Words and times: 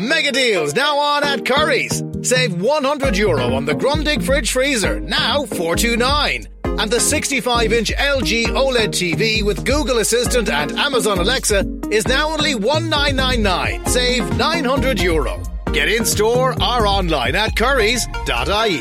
Mega 0.00 0.32
deals 0.32 0.74
now 0.74 0.96
on 0.98 1.24
at 1.24 1.44
Curry's. 1.44 2.02
Save 2.22 2.62
100 2.62 3.18
euro 3.18 3.52
on 3.52 3.66
the 3.66 3.74
Grundig 3.74 4.22
fridge 4.22 4.50
freezer, 4.50 4.98
now 4.98 5.44
429. 5.44 6.46
And 6.64 6.90
the 6.90 6.98
65 6.98 7.70
inch 7.70 7.92
LG 7.92 8.46
OLED 8.46 8.94
TV 8.94 9.42
with 9.42 9.62
Google 9.66 9.98
Assistant 9.98 10.48
and 10.48 10.72
Amazon 10.72 11.18
Alexa 11.18 11.66
is 11.90 12.08
now 12.08 12.30
only 12.30 12.54
1999. 12.54 13.84
Save 13.84 14.38
900 14.38 15.02
euro. 15.02 15.38
Get 15.74 15.90
in 15.90 16.06
store 16.06 16.52
or 16.52 16.86
online 16.86 17.36
at 17.36 17.54
currys.ie. 17.54 18.80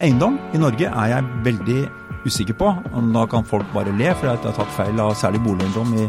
Eiendom 0.00 0.38
i 0.54 0.58
Norge 0.58 0.86
er 0.86 1.06
jeg 1.06 1.24
veldig 1.44 1.88
usikker 2.26 2.54
på. 2.54 2.70
Om 2.92 3.10
da 3.12 3.26
kan 3.26 3.44
folk 3.44 3.66
bare 3.74 3.90
le, 3.98 4.14
for 4.14 4.30
jeg 4.30 4.38
har 4.38 4.54
tatt 4.54 4.72
feil 4.78 5.02
av 5.02 5.14
særlig 5.18 5.42
boligeiendom 5.42 5.98
i 5.98 6.06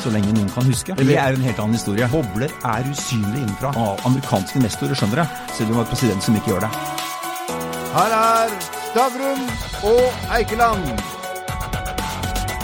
så 0.00 0.12
lenge 0.14 0.32
noen 0.32 0.48
kan 0.52 0.66
huske. 0.68 0.96
Det 0.96 1.16
er 1.16 1.36
en 1.36 1.44
helt 1.44 1.60
annen 1.60 1.76
historie. 1.76 2.08
Bobler 2.12 2.52
er 2.64 2.88
usynlige 2.88 3.44
innenfra. 3.44 3.72
Av 3.76 4.00
amerikanske 4.08 4.60
investorer 4.60 4.96
skjønner 4.96 5.22
jeg. 5.22 5.46
selv 5.56 5.66
om 5.66 5.72
det 5.72 5.78
var 5.78 5.88
et 5.88 5.94
president 5.94 6.26
som 6.26 6.36
ikke 6.38 6.52
gjør 6.54 6.66
det. 6.66 6.72
Her 7.90 8.14
er 8.16 8.54
Stavrum 8.90 9.42
og 9.90 10.30
Eikeland. 10.36 10.86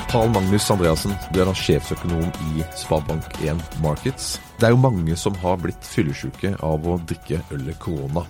Karl 0.06 0.30
Magnus 0.32 0.70
Andreassen, 0.70 1.12
du 1.34 1.40
er 1.42 1.48
da 1.50 1.54
sjefsøkonom 1.58 2.30
i 2.54 2.64
Sparebank1 2.78 3.60
Markets. 3.82 4.36
Det 4.56 4.68
er 4.68 4.72
jo 4.72 4.80
mange 4.80 5.16
som 5.18 5.34
har 5.42 5.58
blitt 5.60 5.84
fyllesyke 5.84 6.54
av 6.64 6.86
å 6.86 6.96
drikke 7.10 7.42
øl 7.52 7.68
i 7.68 7.76
korona. 7.82 8.24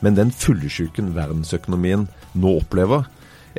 Men 0.00 0.16
den 0.16 0.32
fyllesyken 0.32 1.12
verdensøkonomien 1.16 2.06
nå 2.38 2.56
opplever 2.62 3.04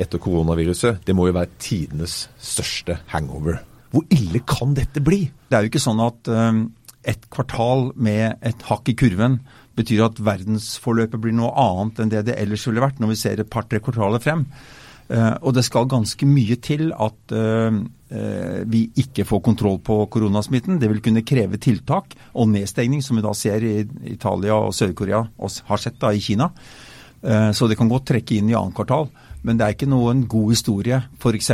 etter 0.00 0.20
koronaviruset, 0.20 1.04
det 1.06 1.14
må 1.16 1.28
jo 1.28 1.36
være 1.36 1.54
tidenes 1.60 2.26
største 2.40 2.98
hangover. 3.12 3.60
Hvor 3.92 4.06
ille 4.12 4.42
kan 4.48 4.74
dette 4.76 5.02
bli? 5.04 5.26
Det 5.48 5.56
er 5.56 5.64
jo 5.64 5.72
ikke 5.72 5.82
sånn 5.82 6.02
at 6.04 6.30
um, 6.32 6.64
et 7.06 7.28
kvartal 7.32 7.90
med 7.94 8.40
et 8.46 8.66
hakk 8.68 8.90
i 8.90 8.96
kurven 8.98 9.40
betyr 9.76 10.06
at 10.06 10.18
verdensforløpet 10.24 11.20
blir 11.20 11.36
noe 11.36 11.52
annet 11.60 12.00
enn 12.02 12.10
det 12.12 12.24
det 12.30 12.38
ellers 12.40 12.64
ville 12.66 12.82
vært 12.82 12.98
når 13.02 13.12
vi 13.12 13.20
ser 13.20 13.40
et 13.42 13.52
par-tre 13.52 13.80
kvartaler 13.84 14.22
frem. 14.22 14.46
Uh, 15.06 15.36
og 15.46 15.52
det 15.54 15.62
skal 15.62 15.86
ganske 15.86 16.26
mye 16.26 16.56
til 16.58 16.88
at 16.90 17.34
uh, 17.36 17.76
uh, 17.78 18.58
vi 18.66 18.80
ikke 18.98 19.26
får 19.28 19.44
kontroll 19.46 19.78
på 19.86 20.00
koronasmitten. 20.10 20.80
Det 20.82 20.90
vil 20.90 21.02
kunne 21.04 21.22
kreve 21.26 21.60
tiltak 21.62 22.16
og 22.34 22.50
nedstengning, 22.50 23.04
som 23.06 23.20
vi 23.20 23.24
da 23.26 23.34
ser 23.38 23.62
i 23.62 23.76
Italia 24.10 24.58
og 24.58 24.74
Sør-Korea 24.74 25.22
og 25.22 25.60
har 25.70 25.82
sett 25.82 26.00
da 26.02 26.10
i 26.10 26.22
Kina. 26.22 26.50
Så 27.26 27.66
det 27.66 27.74
kan 27.80 27.88
godt 27.90 28.04
trekke 28.06 28.36
inn 28.36 28.50
i 28.52 28.54
annet 28.54 28.76
kvartal. 28.76 29.08
Men 29.42 29.58
det 29.58 29.64
er 29.64 29.74
ikke 29.74 29.88
noen 29.88 30.20
god 30.30 30.52
historie 30.52 30.98
f.eks. 31.16 31.48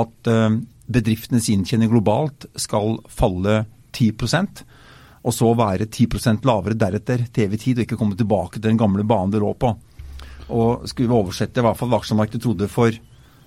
at 0.00 0.30
bedriftenes 0.86 1.48
inntjening 1.52 1.90
globalt 1.90 2.46
skal 2.58 2.98
falle 3.10 3.64
10% 3.96 4.64
og 5.26 5.34
så 5.34 5.50
være 5.58 5.88
10% 5.90 6.46
lavere 6.46 6.78
deretter 6.78 7.26
til 7.34 7.48
evig 7.48 7.58
tid, 7.64 7.80
og 7.80 7.86
ikke 7.86 7.98
komme 7.98 8.18
tilbake 8.18 8.60
til 8.60 8.68
den 8.68 8.78
gamle 8.78 9.02
banen 9.06 9.32
det 9.34 9.42
lå 9.42 9.50
på. 9.58 9.72
Og 10.54 10.86
skulle 10.86 11.10
vi 11.10 11.18
oversette 11.18 11.58
i 11.58 11.66
hvert 11.66 11.78
fall 11.78 11.90
hva 11.90 11.98
aksjemarkedet 11.98 12.44
trodde 12.44 12.70
for 12.70 12.94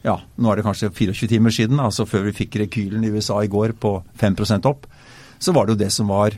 ja, 0.03 0.15
nå 0.15 0.51
er 0.51 0.59
det 0.59 0.65
kanskje 0.67 0.91
24 0.95 1.27
timer 1.31 1.51
siden, 1.55 1.79
altså 1.83 2.05
før 2.07 2.27
vi 2.27 2.35
fikk 2.35 2.59
rekylen 2.61 3.03
i 3.03 3.11
USA 3.11 3.41
i 3.43 3.51
går 3.51 3.75
på 3.79 3.97
5% 4.19 4.67
opp, 4.67 4.85
så 5.39 5.55
var 5.55 5.67
det 5.67 5.75
jo 5.75 5.83
det 5.83 5.91
som 5.95 6.11
var 6.11 6.35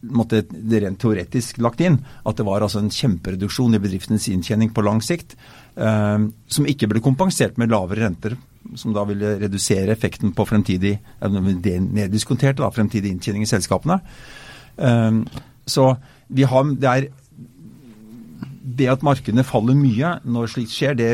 måtte 0.00 0.42
det 0.48 0.80
rent 0.80 1.00
teoretisk 1.00 1.58
lagt 1.60 1.82
inn. 1.84 1.98
At 2.24 2.38
det 2.38 2.46
var 2.48 2.64
altså 2.64 2.80
en 2.80 2.92
kjempereduksjon 2.92 3.76
i 3.76 3.80
bedriftenes 3.82 4.30
inntjening 4.32 4.72
på 4.72 4.84
lang 4.84 5.02
sikt, 5.04 5.36
eh, 5.76 6.24
som 6.24 6.68
ikke 6.68 6.88
ble 6.88 7.04
kompensert 7.04 7.60
med 7.60 7.72
lavere 7.72 8.06
renter 8.06 8.36
som 8.76 8.94
da 8.94 9.04
ville 9.08 9.36
redusere 9.40 9.94
effekten 9.94 10.34
på 10.36 10.46
fremtidig 10.48 10.96
neddiskonterte 11.20 12.62
da, 12.62 12.70
fremtidig 12.74 13.12
inntjening 13.14 13.44
i 13.46 13.50
selskapene. 13.50 14.00
Um, 14.76 15.24
så 15.66 15.94
vi 16.28 16.46
har, 16.48 16.68
det 16.76 16.90
er 16.90 17.08
det 18.80 18.90
at 18.92 19.04
markedene 19.06 19.44
faller 19.46 19.78
mye 19.78 20.18
når 20.24 20.52
slikt 20.54 20.74
skjer, 20.74 20.98
det, 20.98 21.10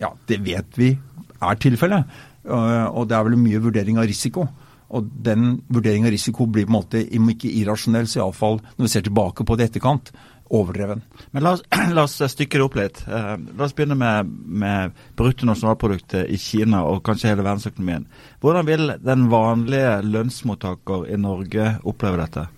ja, 0.00 0.10
det 0.28 0.40
vet 0.46 0.80
vi 0.80 0.92
er 1.40 1.62
tilfellet. 1.62 2.18
Uh, 2.44 2.88
og 2.88 3.08
det 3.08 3.16
er 3.16 3.28
vel 3.28 3.38
mye 3.40 3.62
vurdering 3.62 4.00
av 4.00 4.08
risiko. 4.10 4.46
Og 4.90 5.06
den 5.24 5.60
vurdering 5.70 6.06
av 6.08 6.14
risiko 6.14 6.48
blir 6.50 6.66
på 6.66 6.72
en 6.72 6.78
måte, 6.80 7.02
ikke 7.06 7.52
irrasjonell, 7.60 8.08
så 8.10 8.24
iallfall 8.24 8.58
når 8.74 8.86
vi 8.86 8.92
ser 8.92 9.06
tilbake 9.06 9.46
på 9.46 9.56
det 9.56 9.70
etterkant, 9.70 10.10
overdreven. 10.50 11.02
Men 11.30 11.46
la 11.46 11.54
oss, 11.56 11.62
la 11.96 12.04
oss 12.04 12.18
stykke 12.34 12.58
det 12.58 12.66
opp 12.66 12.78
litt. 12.78 13.02
Uh, 13.08 13.34
la 13.56 13.66
oss 13.66 13.74
begynne 13.76 13.98
med, 13.98 14.30
med 14.62 14.96
bruttonasjonalproduktet 15.18 16.30
i 16.30 16.38
Kina 16.40 16.84
og 16.88 17.04
kanskje 17.06 17.32
hele 17.32 17.46
verdensøkonomien. 17.46 18.08
Hvordan 18.42 18.68
vil 18.68 18.94
den 19.00 19.28
vanlige 19.32 20.00
lønnsmottaker 20.06 21.06
i 21.10 21.20
Norge 21.20 21.76
oppleve 21.86 22.24
dette? 22.24 22.48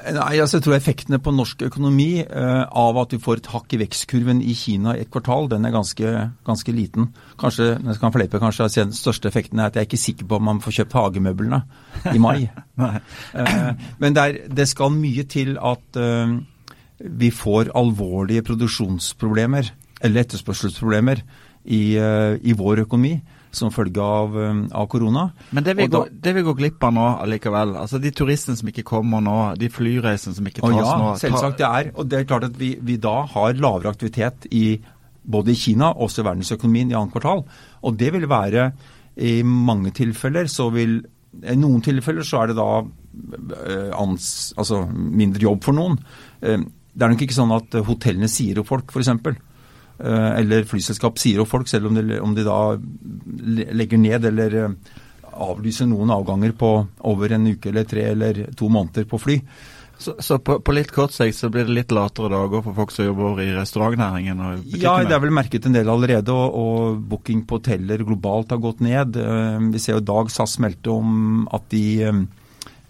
Nei, 0.00 0.38
altså 0.40 0.58
Jeg 0.58 0.64
tror 0.64 0.76
effektene 0.76 1.18
på 1.22 1.32
norsk 1.34 1.62
økonomi 1.66 2.22
eh, 2.22 2.62
av 2.64 2.98
at 3.02 3.12
vi 3.14 3.20
får 3.22 3.40
et 3.40 3.48
hakk 3.52 3.74
i 3.74 3.80
vekstkurven 3.82 4.40
i 4.42 4.54
Kina 4.56 4.94
i 4.96 5.02
et 5.04 5.10
kvartal, 5.12 5.48
den 5.50 5.66
er 5.68 5.74
ganske, 5.74 6.12
ganske 6.46 6.74
liten. 6.74 7.10
Kanskje 7.40 7.72
jeg 7.74 7.98
kan 8.00 8.14
fleipe, 8.14 8.40
kanskje 8.42 8.68
den 8.78 8.94
største 8.96 9.28
effekten 9.30 9.60
er 9.60 9.68
at 9.68 9.76
jeg 9.76 9.84
er 9.84 9.90
ikke 9.90 10.00
sikker 10.00 10.30
på 10.30 10.38
om 10.40 10.48
man 10.48 10.62
får 10.64 10.78
kjøpt 10.78 10.96
hagemøblene 10.96 11.60
i 12.14 12.22
mai. 12.22 12.48
eh, 13.40 13.68
men 14.00 14.16
det, 14.16 14.24
er, 14.24 14.40
det, 14.48 14.68
skal 14.70 14.94
mye 14.94 15.26
til 15.28 15.58
at 15.58 16.00
eh, 16.00 16.38
vi 17.00 17.32
får 17.34 17.74
alvorlige 17.76 18.46
produksjonsproblemer 18.48 19.72
eller 20.00 20.24
etterspørselsproblemer 20.24 21.20
i, 21.64 21.82
i 21.96 22.52
vår 22.56 22.86
økonomi 22.86 23.18
som 23.54 23.72
følge 23.74 24.02
av, 24.02 24.36
um, 24.36 24.62
av 24.76 24.86
korona. 24.90 25.26
Men 25.50 25.66
det 25.66 25.74
vil, 25.78 25.90
da, 25.90 26.04
gå, 26.04 26.20
det 26.24 26.34
vil, 26.36 26.46
gå, 26.46 26.54
glipp 26.60 26.86
av 26.86 26.94
nå 26.94 27.06
allikevel? 27.24 27.74
Altså 27.80 27.98
De 28.02 28.12
turistene 28.14 28.58
som 28.58 28.70
ikke 28.70 28.86
kommer 28.86 29.24
nå, 29.24 29.36
de 29.60 29.70
flyreisene 29.72 30.36
som 30.36 30.46
ikke 30.46 30.62
tas 30.62 30.78
ja, 30.78 30.94
nå? 31.00 31.10
selvsagt 31.20 31.60
det 31.60 31.68
er. 31.68 31.92
Og 31.96 32.08
det 32.10 32.20
er 32.20 32.30
klart 32.30 32.46
at 32.50 32.56
vi, 32.60 32.76
vi 32.86 32.98
da 33.02 33.20
har 33.34 33.58
lavere 33.58 33.92
aktivitet 33.92 34.46
i 34.54 34.64
både 35.30 35.52
i 35.52 35.58
Kina 35.58 35.90
og 35.92 36.08
også 36.08 36.22
i 36.22 36.28
verdensøkonomien 36.30 36.92
i 36.92 36.98
annet 36.98 37.14
kvartal. 37.14 37.44
Og 37.86 37.98
det 37.98 38.12
vil 38.14 38.28
være 38.30 38.70
i 39.20 39.40
mange 39.44 39.92
tilfeller 39.96 40.48
så 40.50 40.70
vil 40.72 41.00
I 41.46 41.54
noen 41.58 41.82
tilfeller 41.84 42.26
så 42.26 42.40
er 42.40 42.50
det 42.50 42.56
da 42.58 42.70
eh, 42.80 43.90
ans, 43.94 44.24
altså 44.58 44.82
mindre 44.90 45.44
jobb 45.44 45.62
for 45.66 45.76
noen. 45.76 45.98
Eh, 46.42 46.62
det 46.90 47.06
er 47.06 47.12
nok 47.12 47.22
ikke 47.26 47.36
sånn 47.36 47.54
at 47.54 47.76
hotellene 47.86 48.30
sier 48.30 48.58
opp 48.62 48.70
folk, 48.72 48.90
f.eks. 48.90 49.12
Eh, 50.00 50.38
eller 50.40 50.64
flyselskap 50.64 51.18
sier 51.20 51.42
opp 51.42 51.50
folk, 51.50 51.68
selv 51.68 51.90
om 51.90 51.98
de, 51.98 52.16
om 52.24 52.32
de, 52.36 52.44
da 52.46 52.78
legger 53.76 54.00
ned 54.00 54.24
eller 54.30 54.56
eh, 54.62 54.94
avlyser 55.44 55.88
noen 55.90 56.12
avganger 56.14 56.54
på 56.56 56.70
over 57.10 57.36
en 57.36 57.50
uke 57.50 57.68
eller 57.68 57.84
tre 57.88 58.06
eller 58.14 58.46
to 58.56 58.70
måneder 58.72 59.04
på 59.10 59.20
fly. 59.20 59.36
Så, 60.00 60.14
så 60.24 60.38
på, 60.40 60.56
på, 60.64 60.72
litt 60.72 60.94
kort 60.94 61.12
sikt 61.12 61.36
så 61.36 61.50
blir 61.52 61.66
det 61.68 61.76
litt 61.76 61.92
latere 61.92 62.30
dager 62.32 62.62
for 62.64 62.78
folk 62.78 62.94
som 62.94 63.10
jobber 63.10 63.42
i 63.44 63.50
restaurantnæringen? 63.52 64.40
ja, 64.80 64.94
det 65.04 65.12
er 65.12 65.20
vel 65.20 65.34
merket 65.36 65.68
en 65.68 65.76
del 65.76 65.92
allerede, 65.92 66.32
og, 66.32 66.56
og 66.56 67.02
booking 67.10 67.44
på 67.44 67.58
hoteller 67.60 68.00
globalt 68.08 68.54
har 68.54 68.62
gått 68.64 68.80
ned. 68.86 69.20
Eh, 69.20 69.58
vi 69.74 69.82
ser 69.82 69.98
jo 69.98 70.04
i 70.04 70.08
dag 70.14 70.32
SAS 70.32 70.56
meldte 70.64 70.96
om 70.96 71.44
at 71.52 71.68
de 71.74 71.84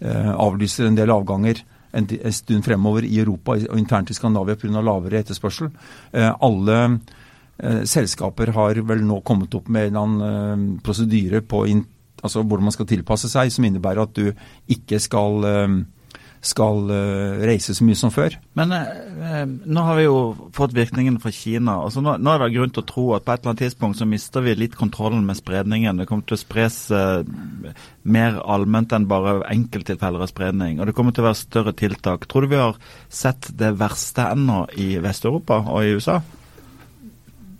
avlyser 0.01 0.87
en 0.87 0.95
del 0.97 1.11
avganger 1.13 1.59
en, 1.91 2.07
stund 2.33 2.65
fremover 2.65 3.05
i 3.07 3.19
Europa 3.19 3.57
og 3.57 3.79
internt 3.79 4.11
i 4.11 4.17
Skandinavia 4.17 4.55
pga. 4.59 4.81
lavere 4.81 5.21
etterspørsel. 5.21 5.71
Eh, 6.13 6.29
alle 6.41 6.77
eh, 7.57 7.83
selskaper 7.85 8.53
har 8.55 8.81
vel 8.87 9.03
nå 9.05 9.21
kommet 9.27 9.55
opp 9.55 9.69
med 9.69 9.89
en 9.89 9.95
eller 9.95 10.05
annen 10.05 10.75
eh, 10.75 10.83
prosedyre 10.83 11.41
på 11.41 11.65
altså 12.21 12.43
hvordan 12.43 12.69
man 12.69 12.75
skal 12.75 12.87
tilpasse 12.89 13.31
seg, 13.31 13.51
som 13.51 13.65
innebærer 13.65 14.03
at 14.03 14.15
du 14.15 14.31
ikke 14.69 14.99
skal 15.01 15.41
skal 16.41 16.89
uh, 16.89 17.41
reise 17.45 17.75
så 17.77 17.85
mye 17.85 17.97
som 17.97 18.09
før. 18.13 18.33
Men 18.57 18.73
eh, 18.73 19.43
nå 19.45 19.83
har 19.85 19.99
vi 19.99 20.07
jo 20.07 20.49
fått 20.57 20.73
virkningen 20.73 21.19
fra 21.21 21.29
Kina. 21.33 21.75
altså 21.85 22.01
nå, 22.01 22.15
nå, 22.17 22.33
er 22.33 22.41
det 22.41 22.55
grunn 22.55 22.73
til 22.73 22.81
å 22.81 22.89
tro 22.89 23.03
at 23.13 23.27
på 23.27 23.33
et 23.33 23.43
eller 23.43 23.53
annet 23.53 23.61
tidspunkt 23.67 23.99
så 23.99 24.07
mister 24.09 24.41
vi 24.45 24.55
litt 24.57 24.77
kontrollen 24.79 25.21
med 25.27 25.37
spredningen. 25.37 26.01
Det 26.01 26.07
kommer 26.09 26.25
til 26.25 26.39
å 26.39 26.41
spres 26.41 26.79
eh, 26.97 27.21
mer 28.01 28.41
allment 28.41 28.97
enn 28.97 29.05
bare 29.11 29.37
enkelttilfeller 29.53 30.25
av 30.25 30.31
spredning. 30.33 30.81
Og 30.81 30.89
det 30.89 30.95
kommer 30.97 31.13
til 31.13 31.25
å 31.25 31.29
være 31.29 31.43
større 31.43 31.75
tiltak. 31.77 32.25
Tror 32.25 32.47
du 32.47 32.55
vi 32.55 32.61
har 32.63 32.79
sett 33.05 33.51
det 33.61 33.75
verste 33.77 34.31
ennå 34.33 34.63
i 34.81 34.95
Vest-Europa 35.03 35.61
og 35.67 35.85
i 35.85 35.93
USA? 35.93 36.17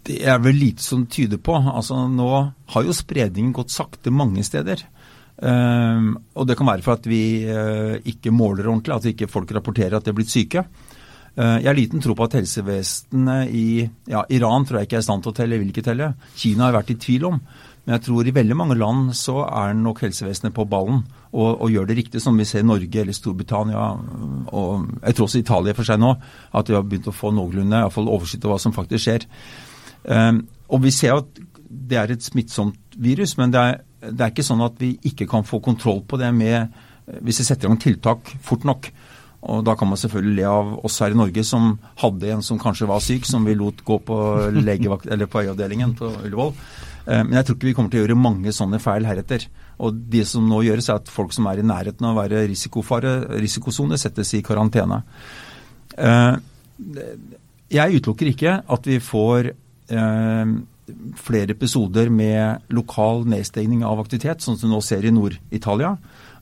Det 0.10 0.18
er 0.26 0.42
vel 0.42 0.58
lite 0.58 0.82
som 0.82 1.06
tyder 1.06 1.38
på. 1.38 1.54
Altså 1.54 2.08
Nå 2.10 2.32
har 2.74 2.88
jo 2.88 2.98
spredningen 2.98 3.54
gått 3.54 3.74
sakte 3.74 4.10
mange 4.10 4.42
steder. 4.48 4.82
Um, 5.42 6.14
og 6.38 6.46
det 6.46 6.54
kan 6.58 6.70
være 6.70 6.86
for 6.86 7.00
at 7.00 7.08
vi 7.10 7.42
uh, 7.50 7.98
ikke 8.06 8.34
måler 8.34 8.68
ordentlig, 8.70 8.94
at 8.94 9.08
ikke 9.10 9.30
folk 9.32 9.50
rapporterer 9.56 9.98
at 9.98 10.06
de 10.06 10.14
er 10.14 10.18
blitt 10.20 10.34
syke. 10.34 10.66
Uh, 11.34 11.58
jeg 11.58 11.70
har 11.70 11.78
liten 11.78 12.04
tro 12.04 12.14
på 12.14 12.28
at 12.28 12.38
helsevesenet 12.38 13.50
i 13.56 13.66
ja, 14.12 14.22
Iran 14.30 14.68
tror 14.68 14.82
jeg 14.82 14.90
ikke 14.90 15.00
er 15.00 15.06
i 15.06 15.10
stand 15.10 15.26
til 15.26 15.34
å 15.34 15.38
telle, 15.40 15.58
vil 15.58 15.74
ikke 15.74 15.88
telle. 15.88 16.12
Kina 16.38 16.68
har 16.68 16.74
jeg 16.74 16.80
vært 16.82 16.94
i 16.94 17.00
tvil 17.08 17.28
om. 17.32 17.42
Men 17.82 17.96
jeg 17.96 18.06
tror 18.06 18.28
i 18.30 18.36
veldig 18.36 18.56
mange 18.60 18.78
land 18.78 19.10
så 19.18 19.40
er 19.48 19.74
nok 19.74 20.04
helsevesenet 20.06 20.54
på 20.54 20.68
ballen 20.70 21.02
og, 21.32 21.64
og 21.64 21.72
gjør 21.74 21.88
det 21.90 21.98
riktig, 21.98 22.22
som 22.22 22.38
vi 22.38 22.46
ser 22.46 22.62
i 22.62 22.68
Norge 22.70 23.02
eller 23.02 23.16
Storbritannia 23.18 23.86
og 24.52 24.84
jeg 25.00 25.16
tror 25.18 25.26
også 25.26 25.42
Italia 25.42 25.74
for 25.74 25.88
seg 25.88 25.98
nå, 26.02 26.12
at 26.54 26.68
de 26.68 26.76
har 26.78 26.86
begynt 26.86 27.10
å 27.10 27.16
få 27.16 27.32
noenlunde 27.34 27.82
oversikt 28.04 28.46
over 28.46 28.60
hva 28.60 28.62
som 28.62 28.76
faktisk 28.76 29.08
skjer. 29.08 29.26
Um, 30.06 30.44
og 30.70 30.84
vi 30.86 30.94
ser 30.94 31.18
at 31.18 31.42
det 31.72 31.98
er 31.98 32.14
et 32.14 32.26
smittsomt 32.26 33.00
virus, 33.02 33.34
men 33.40 33.54
det 33.54 33.64
er 33.64 33.82
det 34.02 34.26
er 34.26 34.34
ikke 34.34 34.46
sånn 34.46 34.64
at 34.66 34.80
vi 34.82 34.96
ikke 35.08 35.28
kan 35.30 35.46
få 35.48 35.62
kontroll 35.64 36.02
på 36.08 36.18
det 36.22 36.32
med 36.34 36.72
hvis 37.22 37.42
vi 37.42 37.46
setter 37.46 37.68
i 37.68 37.72
gang 37.72 37.82
tiltak 37.82 38.30
fort 38.46 38.66
nok. 38.68 38.92
Og 39.52 39.64
da 39.66 39.74
kan 39.78 39.90
man 39.90 39.98
selvfølgelig 39.98 40.36
le 40.38 40.46
av 40.48 40.72
oss 40.86 41.00
her 41.02 41.16
i 41.16 41.18
Norge 41.18 41.44
som 41.48 41.74
hadde 42.02 42.30
en 42.30 42.44
som 42.46 42.60
kanskje 42.62 42.90
var 42.90 43.02
syk, 43.02 43.26
som 43.26 43.46
vi 43.48 43.58
lot 43.58 43.82
gå 43.86 43.98
på 44.06 44.18
legevakt, 44.68 45.10
eller 45.10 45.30
på 45.30 45.42
øyeavdelingen 45.42 45.96
på 45.98 46.12
Ullevål. 46.22 46.54
Eh, 47.08 47.24
men 47.26 47.34
jeg 47.40 47.48
tror 47.48 47.58
ikke 47.58 47.70
vi 47.72 47.76
kommer 47.78 47.94
til 47.94 48.02
å 48.02 48.06
gjøre 48.06 48.20
mange 48.22 48.54
sånne 48.54 48.82
feil 48.84 49.08
heretter. 49.10 49.48
Og 49.82 49.98
det 50.14 50.28
som 50.30 50.46
nå 50.46 50.62
gjøres, 50.68 50.92
er 50.92 51.02
at 51.02 51.10
folk 51.10 51.34
som 51.34 51.50
er 51.50 51.62
i 51.62 51.66
nærheten 51.66 52.06
av 52.06 52.14
å 52.14 52.22
være 52.22 52.46
risikofare, 52.52 53.16
risikosone, 53.42 53.98
settes 54.02 54.36
i 54.38 54.44
karantene. 54.46 55.02
Eh, 55.98 56.36
jeg 57.72 57.98
utelukker 57.98 58.30
ikke 58.30 58.60
at 58.76 58.88
vi 58.90 59.02
får 59.02 59.52
eh, 59.52 60.54
flere 61.20 61.56
episoder 61.56 62.10
med 62.14 62.66
lokal 62.74 63.26
nedstengning 63.30 63.86
av 63.88 64.02
aktivitet, 64.04 64.44
sånn 64.44 64.58
som 64.60 64.70
du 64.70 64.76
nå 64.76 64.82
ser 64.86 65.06
i 65.06 65.14
Nord-Italia. 65.14 65.96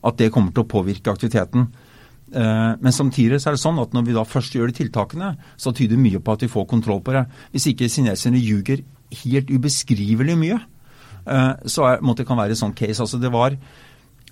At 0.06 0.18
det 0.20 0.32
kommer 0.34 0.54
til 0.54 0.64
å 0.64 0.70
påvirke 0.70 1.12
aktiviteten. 1.12 1.68
Men 2.30 2.94
samtidig 2.94 3.40
så 3.42 3.50
er 3.50 3.56
det 3.56 3.60
sånn 3.64 3.80
at 3.82 3.92
når 3.92 4.04
vi 4.06 4.14
da 4.14 4.22
først 4.24 4.54
gjør 4.54 4.70
de 4.70 4.76
tiltakene, 4.78 5.32
så 5.58 5.72
tyder 5.74 5.98
mye 5.98 6.20
på 6.22 6.36
at 6.36 6.44
vi 6.44 6.48
får 6.52 6.68
kontroll 6.70 7.02
på 7.02 7.16
det. 7.16 7.24
Hvis 7.50 7.66
ikke 7.72 7.90
kineserne 7.90 8.38
ljuger 8.38 8.84
helt 9.24 9.50
ubeskrivelig 9.50 10.36
mye, 10.38 10.58
eh, 11.26 11.52
så 11.66 11.96
måtte 12.00 12.22
det 12.22 12.28
kan 12.28 12.38
være 12.38 12.56
en 12.56 12.62
sånn 12.64 12.76
case. 12.76 13.00
Altså 13.02 13.18
det 13.20 13.32
var 13.32 13.56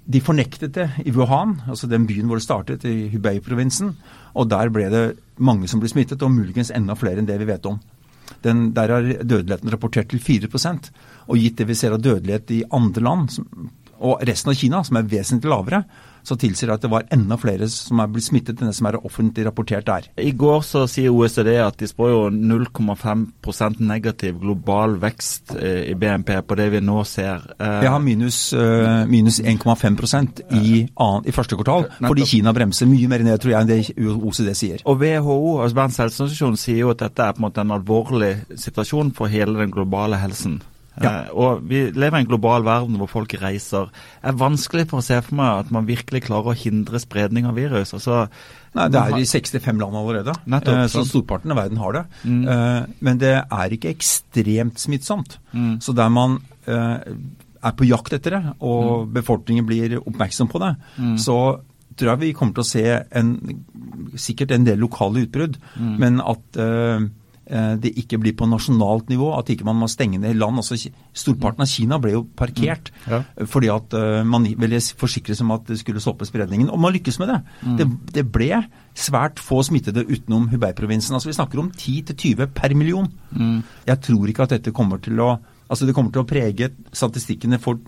de 0.09 0.21
fornektet 0.25 0.73
det 0.73 0.89
i 1.05 1.13
Wuhan, 1.13 1.59
altså 1.69 1.89
den 1.91 2.07
byen 2.09 2.29
hvor 2.31 2.41
det 2.41 2.47
startet, 2.47 2.85
i 2.89 3.11
Hubei-provinsen. 3.13 3.95
Og 4.35 4.49
der 4.49 4.71
ble 4.73 4.89
det 4.93 5.05
mange 5.37 5.69
som 5.69 5.83
ble 5.83 5.91
smittet, 5.91 6.23
og 6.23 6.33
muligens 6.33 6.73
enda 6.75 6.97
flere 6.97 7.21
enn 7.21 7.29
det 7.29 7.39
vi 7.43 7.51
vet 7.51 7.67
om. 7.69 7.81
Den, 8.45 8.73
der 8.77 8.93
er 8.95 9.09
dødeligheten 9.23 9.73
rapportert 9.73 10.09
til 10.13 10.21
4 10.21 10.49
Og 11.27 11.37
gitt 11.37 11.59
det 11.59 11.69
vi 11.69 11.75
ser 11.75 11.93
av 11.93 12.03
dødelighet 12.03 12.51
i 12.51 12.65
andre 12.71 13.03
land, 13.03 13.31
som, 13.31 13.71
og 13.99 14.23
resten 14.23 14.51
av 14.53 14.57
Kina, 14.57 14.85
som 14.85 14.97
er 14.97 15.11
vesentlig 15.11 15.51
lavere, 15.51 15.83
så 16.29 16.39
tilsier 16.41 16.73
at 16.75 16.85
det 16.85 16.93
var 16.93 17.09
enda 17.15 17.39
flere 17.41 17.69
som 17.73 18.03
er 18.03 18.11
blitt 18.13 18.29
smittet 18.29 18.61
enn 18.61 18.71
det 18.71 18.77
som 18.77 18.89
er 18.91 19.01
offentlig 19.01 19.47
rapportert 19.49 19.89
der. 19.89 20.09
I 20.21 20.33
går 20.37 20.63
så 20.67 20.85
sier 20.91 21.15
OECD 21.15 21.55
at 21.63 21.79
de 21.81 21.89
spår 21.91 22.13
jo 22.13 22.23
0,5% 22.31 23.83
negativ 23.89 24.39
global 24.43 24.99
vekst 25.03 25.57
eh, 25.59 25.89
i 25.91 25.97
BNP 25.99 26.35
på 26.47 26.59
det 26.59 26.69
vi 26.77 26.85
nå 26.85 27.03
ser. 27.09 27.43
Vi 27.59 27.89
jeg 27.89 27.95
har 27.95 28.03
minus, 28.05 28.39
uh, 28.53 29.07
minus 29.09 29.41
1,5% 29.41 30.43
i, 30.61 30.85
i 30.85 31.33
første 31.35 31.57
kvartal, 31.57 31.89
fordi 32.05 32.27
Kina 32.29 32.53
bremser 32.57 32.89
mye 32.91 33.09
mer 33.11 33.25
ned 33.25 33.41
tror 33.41 33.55
jeg, 33.55 33.65
enn 33.65 33.71
det 33.71 34.17
OECD 34.19 34.53
sier. 34.57 34.83
Og 34.85 35.01
WHO, 35.01 35.39
altså 35.65 35.79
Verdens 35.79 36.01
helseorganisasjon, 36.03 36.59
sier 36.61 36.83
jo 36.83 36.93
at 36.93 37.07
dette 37.07 37.25
er 37.25 37.37
på 37.37 37.43
en 37.43 37.49
måte 37.49 37.65
en 37.65 37.77
alvorlig 37.79 38.33
situasjon 38.59 39.15
for 39.17 39.33
hele 39.33 39.57
den 39.61 39.73
globale 39.73 40.21
helsen. 40.21 40.59
Ja. 41.03 41.11
Eh, 41.11 41.33
og 41.35 41.65
Vi 41.69 41.85
lever 41.93 42.19
i 42.19 42.25
en 42.25 42.31
global 42.31 42.65
verden 42.67 42.99
hvor 43.01 43.11
folk 43.11 43.35
reiser. 43.41 43.91
Det 43.91 44.33
er 44.33 44.41
vanskelig 44.41 44.89
for 44.91 45.01
å 45.01 45.07
se 45.07 45.21
for 45.25 45.39
meg 45.39 45.65
at 45.65 45.75
man 45.75 45.89
virkelig 45.89 46.25
klarer 46.27 46.53
å 46.53 46.59
hindre 46.59 47.01
spredning 47.03 47.49
av 47.49 47.59
virus. 47.59 47.95
Altså, 47.97 48.27
Nei, 48.77 48.89
Det 48.93 49.01
er 49.01 49.17
i 49.17 49.27
65 49.27 49.81
land 49.81 49.97
allerede, 49.97 50.35
nettopp, 50.47 50.77
eh, 50.77 50.87
så 50.93 51.05
storparten 51.07 51.53
av 51.55 51.61
verden 51.63 51.81
har 51.81 51.93
det. 51.97 52.05
Mm. 52.25 52.43
Eh, 52.49 52.87
men 53.01 53.19
det 53.19 53.35
er 53.41 53.75
ikke 53.75 53.93
ekstremt 53.95 54.79
smittsomt. 54.79 55.39
Mm. 55.53 55.81
Så 55.81 55.95
der 55.97 56.09
man 56.13 56.39
eh, 56.67 56.99
er 57.63 57.73
på 57.75 57.89
jakt 57.89 58.13
etter 58.13 58.37
det, 58.37 58.43
og 58.61 59.07
mm. 59.09 59.15
befolkningen 59.15 59.67
blir 59.67 59.99
oppmerksom 60.03 60.51
på 60.53 60.61
det, 60.63 60.75
mm. 60.99 61.17
så 61.19 61.39
tror 61.99 62.13
jeg 62.13 62.21
vi 62.21 62.35
kommer 62.37 62.55
til 62.55 62.63
å 62.63 62.69
se 62.69 62.85
en, 63.19 63.33
sikkert 64.15 64.53
en 64.55 64.69
del 64.69 64.79
lokale 64.79 65.25
utbrudd, 65.27 65.57
mm. 65.75 65.95
men 65.99 66.21
at 66.23 66.61
det 67.49 67.95
ikke 68.03 68.19
blir 68.21 68.35
på 68.37 68.49
nasjonalt 68.49 69.09
nivå, 69.09 69.31
at 69.39 69.49
ikke 69.53 69.65
man 69.65 69.79
må 69.81 69.89
stenge 69.89 70.21
ned 70.21 70.37
land. 70.37 70.61
Altså, 70.61 70.77
storparten 71.17 71.65
av 71.65 71.71
Kina 71.71 71.99
ble 72.03 72.13
jo 72.13 72.23
parkert 72.37 72.91
mm. 72.93 73.09
ja. 73.13 73.21
fordi 73.49 73.71
at 73.73 73.97
uh, 73.97 74.21
man 74.29 74.45
ville 74.45 74.81
forsikre 75.01 75.37
seg 75.37 75.47
om 75.47 75.55
at 75.57 75.65
det 75.71 75.79
skulle 75.81 76.03
stoppe 76.05 76.29
spredningen. 76.29 76.69
Og 76.69 76.81
man 76.83 76.93
lykkes 76.97 77.21
med 77.23 77.33
det. 77.33 77.39
Mm. 77.63 77.77
det. 77.81 77.89
det. 78.19 78.27
ble 78.29 78.63
svært 78.99 79.41
få 79.43 79.63
smittede 79.65 80.05
utenom 80.05 80.49
Hubei-provinsen. 80.53 81.17
Altså, 81.17 81.31
vi 81.31 81.39
snakker 81.39 81.63
om 81.63 81.71
10-20 81.73 82.53
per 82.53 82.75
million. 82.77 83.09
Mm. 83.33 83.63
Jeg 83.89 84.03
tror 84.05 84.29
ikke 84.29 84.49
at 84.49 84.59
dette 84.59 84.75
kommer 84.77 85.01
til 85.03 85.21
å 85.25 85.37
altså 85.69 85.85
det 85.85 85.95
kommer 85.97 86.13
til 86.15 86.25
å 86.25 86.29
prege 86.29 86.71
statistikkene 86.97 87.59
for 87.61 87.81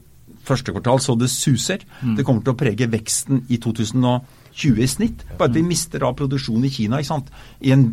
første 0.46 0.74
kvartal 0.74 1.00
så 1.02 1.16
det 1.18 1.30
suser. 1.32 1.84
Mm. 2.00 2.16
Det 2.18 2.26
kommer 2.26 2.44
til 2.44 2.54
å 2.54 2.60
prege 2.60 2.88
veksten 2.90 3.44
i 3.48 3.60
2020 3.62 4.82
i 4.82 4.90
snitt. 4.90 5.24
Bare 5.36 5.50
at 5.50 5.56
vi 5.56 5.64
mister 5.66 6.04
av 6.06 6.16
produksjon 6.18 6.66
i 6.66 6.72
Kina 6.72 7.00
i 7.00 7.72
en, 7.74 7.86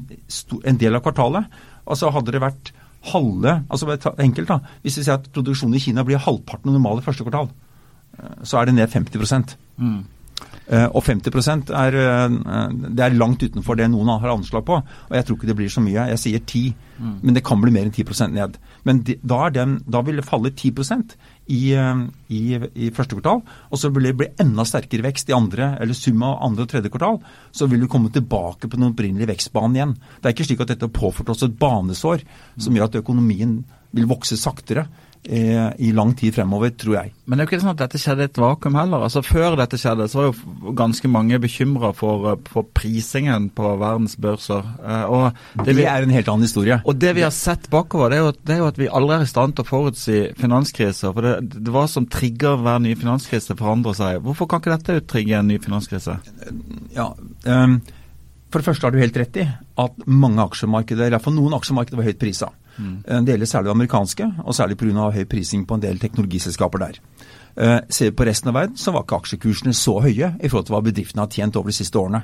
en, 0.64 0.82
del 0.82 0.98
av 0.98 1.06
kvartalet. 1.06 1.48
Altså 1.88 2.12
Hadde 2.14 2.36
det 2.36 2.44
vært 2.44 2.74
halve 3.08 3.62
altså 3.72 3.94
enkelt 4.20 4.50
da, 4.50 4.58
Hvis 4.84 4.98
vi 5.00 5.06
sier 5.06 5.16
at 5.16 5.30
produksjonen 5.32 5.78
i 5.78 5.82
Kina 5.84 6.04
blir 6.04 6.20
halvparten 6.20 6.72
av 6.72 6.76
normal 6.76 7.00
i 7.00 7.06
første 7.06 7.24
kvartal, 7.24 7.50
eh, 8.18 8.38
så 8.44 8.60
er 8.60 8.68
det 8.68 8.78
ned 8.80 8.92
50 8.92 9.58
mm. 9.78 9.98
Uh, 10.68 10.84
og 10.92 11.06
50% 11.08 11.70
er, 11.72 11.96
uh, 11.96 12.74
det 12.92 13.04
er 13.06 13.14
langt 13.16 13.40
utenfor 13.40 13.78
det 13.80 13.86
noen 13.88 14.10
har 14.20 14.34
anslag 14.34 14.66
på. 14.68 14.76
Og 15.08 15.14
jeg 15.16 15.24
tror 15.26 15.38
ikke 15.38 15.48
det 15.48 15.56
blir 15.56 15.72
så 15.72 15.84
mye. 15.84 16.10
Jeg 16.12 16.20
sier 16.20 16.42
10, 16.44 16.74
mm. 16.98 17.14
men 17.22 17.38
det 17.38 17.44
kan 17.48 17.62
bli 17.62 17.72
mer 17.72 17.88
enn 17.88 17.94
10% 17.96 18.36
ned. 18.36 18.58
Men 18.84 19.00
de, 19.08 19.16
da, 19.24 19.48
den, 19.56 19.78
da, 19.88 20.02
vil 20.04 20.20
det 20.20 20.28
falle 20.28 20.52
10 20.52 20.76
i, 21.48 21.74
eh, 21.74 22.04
i, 22.34 22.42
i, 22.76 22.90
første 22.96 23.16
kvartal, 23.16 23.42
og 23.44 23.80
så 23.80 23.92
vil 23.94 24.10
det 24.10 24.16
bli 24.20 24.30
enda 24.44 24.66
sterkere 24.68 25.06
vekst 25.08 25.32
i 25.32 25.36
andre, 25.38 25.74
eller 25.82 25.98
sum 25.98 26.24
av 26.28 26.42
andre 26.46 26.66
og 26.66 26.72
tredje 26.74 26.92
kvartal, 26.94 27.20
så 27.52 27.70
vil 27.72 27.84
vi 27.86 27.92
komme 27.92 28.12
tilbake 28.14 28.68
på 28.68 28.76
den 28.76 28.90
opprinnelige 28.90 29.32
vekstbanen 29.32 29.80
igjen. 29.80 29.98
Det 30.20 30.30
er 30.30 30.36
ikke 30.36 30.48
slik 30.50 30.64
at 30.66 30.74
dette 30.74 30.90
har 30.90 30.96
påført 30.96 31.32
oss 31.34 31.46
et 31.48 31.58
banesår 31.60 32.26
som 32.58 32.76
gjør 32.76 32.90
at 32.90 33.00
økonomien 33.02 33.60
vil 33.96 34.10
vokse 34.10 34.38
saktere 34.40 34.88
i 35.26 35.90
lang 35.92 36.14
tid 36.16 36.36
fremover, 36.36 36.72
tror 36.80 36.94
jeg. 36.96 37.14
Men 37.28 37.36
det 37.36 37.44
er 37.44 37.48
jo 37.48 37.50
ikke 37.50 37.60
sånn 37.64 37.74
at 37.74 37.82
dette 37.82 38.00
skjedde 38.00 38.24
i 38.24 38.30
et 38.30 38.38
vakuum 38.40 38.78
heller. 38.80 39.02
Altså 39.04 39.20
Før 39.26 39.58
dette 39.60 39.80
skjedde, 39.80 40.06
så 40.08 40.22
var 40.22 40.28
jo 40.30 40.74
ganske 40.78 41.10
mange 41.12 41.40
bekymra 41.44 41.90
for, 41.96 42.30
eh, 42.32 42.38
for, 42.48 42.68
prisingen 42.78 43.50
på 43.56 43.74
verdens 43.82 44.16
børser. 44.22 44.64
Og 45.12 45.26
det, 45.58 45.66
det 45.68 45.76
vi, 45.82 45.86
er 45.90 46.06
en 46.06 46.14
helt 46.16 46.30
annen 46.32 46.48
historie. 46.48 46.80
Og 46.88 46.96
det 47.02 47.12
vi 47.18 47.26
har 47.26 47.34
sett 47.36 47.68
bakover, 47.74 48.14
det 48.14 48.20
er 48.20 48.24
jo, 48.24 48.32
det 48.48 48.56
er 48.56 48.62
jo 48.62 48.70
at 48.70 48.80
vi 48.80 48.88
aldri 49.00 49.18
er 49.18 49.26
i 49.26 49.32
stand 49.34 49.58
til 49.58 49.66
å 49.66 49.68
forutsi 49.68 50.18
finanskriser. 50.40 51.12
For 51.12 51.28
det, 51.28 51.36
det 51.68 51.74
var 51.76 51.90
som 51.92 52.08
trigger 52.12 52.62
hver 52.64 52.80
nye 52.86 53.00
finanskrise 53.00 53.58
forandrer 53.60 53.98
seg. 53.98 54.22
Hvorfor 54.24 54.48
kan 54.48 54.64
ikke 54.64 54.78
dette 54.78 55.08
trigge 55.12 55.42
en 55.42 55.52
ny 55.52 55.60
finanskrise? 55.64 56.20
Ja, 56.96 57.12
um, 57.12 57.80
For 58.48 58.62
det 58.62 58.70
første 58.70 58.88
har 58.88 58.96
du 58.96 59.02
helt 59.02 59.20
rett 59.20 59.42
i 59.42 59.48
at 59.84 60.08
mange 60.08 60.46
aksjemarkeder, 60.48 61.12
iallfall 61.12 61.36
noen 61.36 61.58
aksjemarkeder 61.58 62.00
var 62.00 62.08
høyt 62.08 62.22
prisa. 62.22 62.54
Mm. 62.78 62.98
Det 63.26 63.34
gjelder 63.34 63.50
særlig 63.50 63.70
det 63.70 63.76
amerikanske, 63.76 64.26
og 64.46 64.56
særlig 64.56 64.78
pga. 64.78 65.10
høy 65.12 65.26
prising 65.26 65.66
på 65.66 65.76
en 65.76 65.82
del 65.82 66.00
teknologiselskaper 66.00 66.80
der. 66.80 67.00
Eh, 67.58 67.80
ser 67.90 68.12
vi 68.12 68.18
på 68.18 68.26
resten 68.28 68.52
av 68.52 68.60
verden, 68.60 68.78
så 68.78 68.94
var 68.94 69.04
ikke 69.04 69.18
aksjekursene 69.18 69.74
så 69.74 69.98
høye 70.04 70.36
i 70.38 70.50
forhold 70.50 70.68
til 70.68 70.76
hva 70.76 70.84
bedriftene 70.86 71.24
har 71.26 71.32
tjent 71.34 71.58
over 71.58 71.74
de 71.74 71.78
siste 71.78 71.98
årene. 71.98 72.22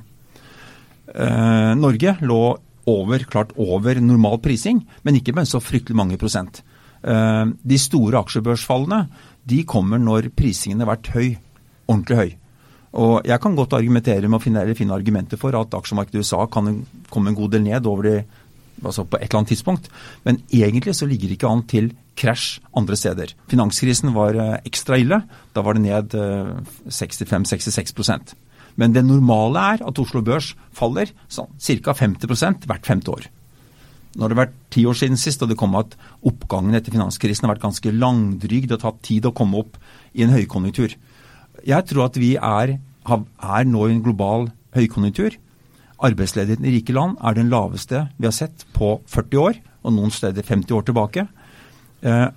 Eh, 1.10 1.74
Norge 1.76 2.18
lå 2.22 2.44
over, 2.86 3.26
klart 3.26 3.56
over 3.58 4.00
normal 4.02 4.38
prising, 4.44 4.84
men 5.04 5.18
ikke 5.18 5.34
med 5.34 5.50
så 5.50 5.62
fryktelig 5.64 5.98
mange 5.98 6.20
prosent. 6.22 6.62
Eh, 7.02 7.46
de 7.50 7.80
store 7.82 8.22
aksjebørsfallene 8.22 9.08
de 9.50 9.64
kommer 9.66 9.98
når 9.98 10.30
prisingen 10.38 10.84
har 10.84 10.94
vært 10.94 11.12
høy, 11.16 11.36
ordentlig 11.88 12.18
høy. 12.18 12.32
Og 12.94 13.26
Jeg 13.26 13.42
kan 13.42 13.56
godt 13.56 13.74
argumentere 13.74 14.30
med 14.30 14.38
å 14.38 14.44
finne, 14.44 14.76
finne 14.78 14.94
argumenter 14.94 15.40
for 15.42 15.56
at 15.58 15.74
aksjemarkedet 15.74 16.14
i 16.14 16.22
USA 16.22 16.46
kan 16.46 16.86
komme 17.10 17.32
en 17.32 17.36
god 17.36 17.56
del 17.56 17.64
ned 17.66 17.88
over 17.90 18.04
de 18.04 18.18
altså 18.82 19.06
på 19.06 19.20
et 19.20 19.28
eller 19.30 19.42
annet 19.42 19.54
tidspunkt. 19.54 19.90
Men 20.26 20.42
egentlig 20.52 20.96
så 20.96 21.08
ligger 21.10 21.30
det 21.30 21.38
ikke 21.38 21.52
an 21.52 21.64
til 21.70 21.92
krasj 22.20 22.62
andre 22.78 22.98
steder. 22.98 23.36
Finanskrisen 23.52 24.14
var 24.16 24.38
eh, 24.38 24.58
ekstra 24.66 25.00
ille. 25.02 25.22
Da 25.54 25.64
var 25.66 25.78
det 25.78 25.86
ned 25.86 26.18
65-66 26.88 28.10
eh, 28.10 28.34
Men 28.76 28.94
det 28.94 29.06
normale 29.06 29.60
er 29.76 29.86
at 29.86 30.00
Oslo 30.00 30.22
Børs 30.22 30.54
faller 30.74 31.14
sånn 31.28 31.50
ca. 31.60 31.94
50% 31.94 32.68
hvert 32.70 32.86
femte 32.86 33.14
år. 33.14 33.30
Nå 34.14 34.26
har 34.26 34.30
det 34.30 34.38
vært 34.38 34.58
ti 34.74 34.84
år 34.86 34.98
siden 34.98 35.18
sist, 35.18 35.42
og 35.42 35.50
det 35.50 35.58
kom 35.58 35.74
at 35.80 35.96
oppgangen 36.22 36.76
etter 36.78 36.94
finanskrisen 36.94 37.48
har 37.48 37.56
vært 37.56 37.66
ganske 37.66 37.94
langdryg. 37.94 38.68
Det 38.70 38.78
har 38.78 38.84
tatt 38.86 39.02
tid 39.06 39.26
å 39.26 39.34
komme 39.34 39.64
opp 39.64 39.80
i 40.14 40.26
en 40.26 40.34
høykonjunktur. 40.34 40.94
Jeg 41.66 41.88
tror 41.90 42.06
at 42.06 42.20
vi 42.22 42.36
er, 42.38 42.76
er 42.78 43.66
nå 43.66 43.88
i 43.88 43.96
en 43.96 44.04
global 44.06 44.52
høykonjunktur. 44.78 45.40
Arbeidsledigheten 46.04 46.66
i 46.66 46.74
rike 46.78 46.96
land 46.96 47.18
er 47.22 47.38
den 47.38 47.52
laveste 47.52 48.08
vi 48.18 48.28
har 48.28 48.36
sett 48.36 48.66
på 48.76 48.96
40 49.12 49.44
år, 49.44 49.60
og 49.84 49.96
noen 49.96 50.14
steder 50.14 50.46
50 50.48 50.76
år 50.78 50.88
tilbake. 50.88 51.28
Eh, 52.04 52.28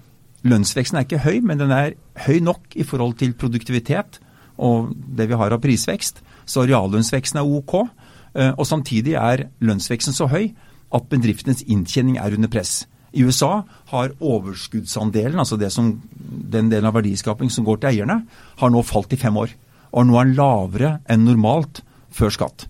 lønnsveksten 0.47 0.99
er 0.99 1.07
ikke 1.07 1.25
høy, 1.25 1.41
men 1.43 1.59
den 1.63 1.73
er 1.75 1.97
høy 2.27 2.39
nok 2.45 2.77
i 2.77 2.87
forhold 2.87 3.17
til 3.21 3.35
produktivitet 3.39 4.21
og 4.57 4.93
det 4.95 5.29
vi 5.31 5.39
har 5.39 5.53
av 5.53 5.63
prisvekst. 5.63 6.23
Så 6.47 6.65
reallønnsveksten 6.67 7.41
er 7.41 7.57
ok. 7.59 7.75
Eh, 8.37 8.53
og 8.53 8.67
samtidig 8.69 9.17
er 9.21 9.49
lønnsveksten 9.61 10.17
så 10.17 10.29
høy 10.31 10.51
at 10.95 11.09
bedriftenes 11.11 11.65
inntjening 11.67 12.21
er 12.21 12.37
under 12.37 12.51
press. 12.53 12.85
I 13.17 13.25
USA 13.25 13.63
har 13.93 14.13
overskuddsandelen, 14.21 15.39
altså 15.41 15.57
som, 15.73 15.95
den 16.13 16.71
delen 16.71 16.89
av 16.89 16.97
verdiskaping 16.99 17.51
som 17.51 17.65
går 17.65 17.81
til 17.81 17.95
eierne, 17.95 18.21
har 18.61 18.73
nå 18.73 18.83
falt 18.85 19.15
i 19.17 19.21
fem 19.21 19.37
år. 19.41 19.55
Og 19.97 20.07
nå 20.07 20.19
er 20.21 20.29
den 20.29 20.37
lavere 20.37 20.91
enn 21.09 21.25
normalt 21.25 21.81
før 22.13 22.35
skatt. 22.35 22.67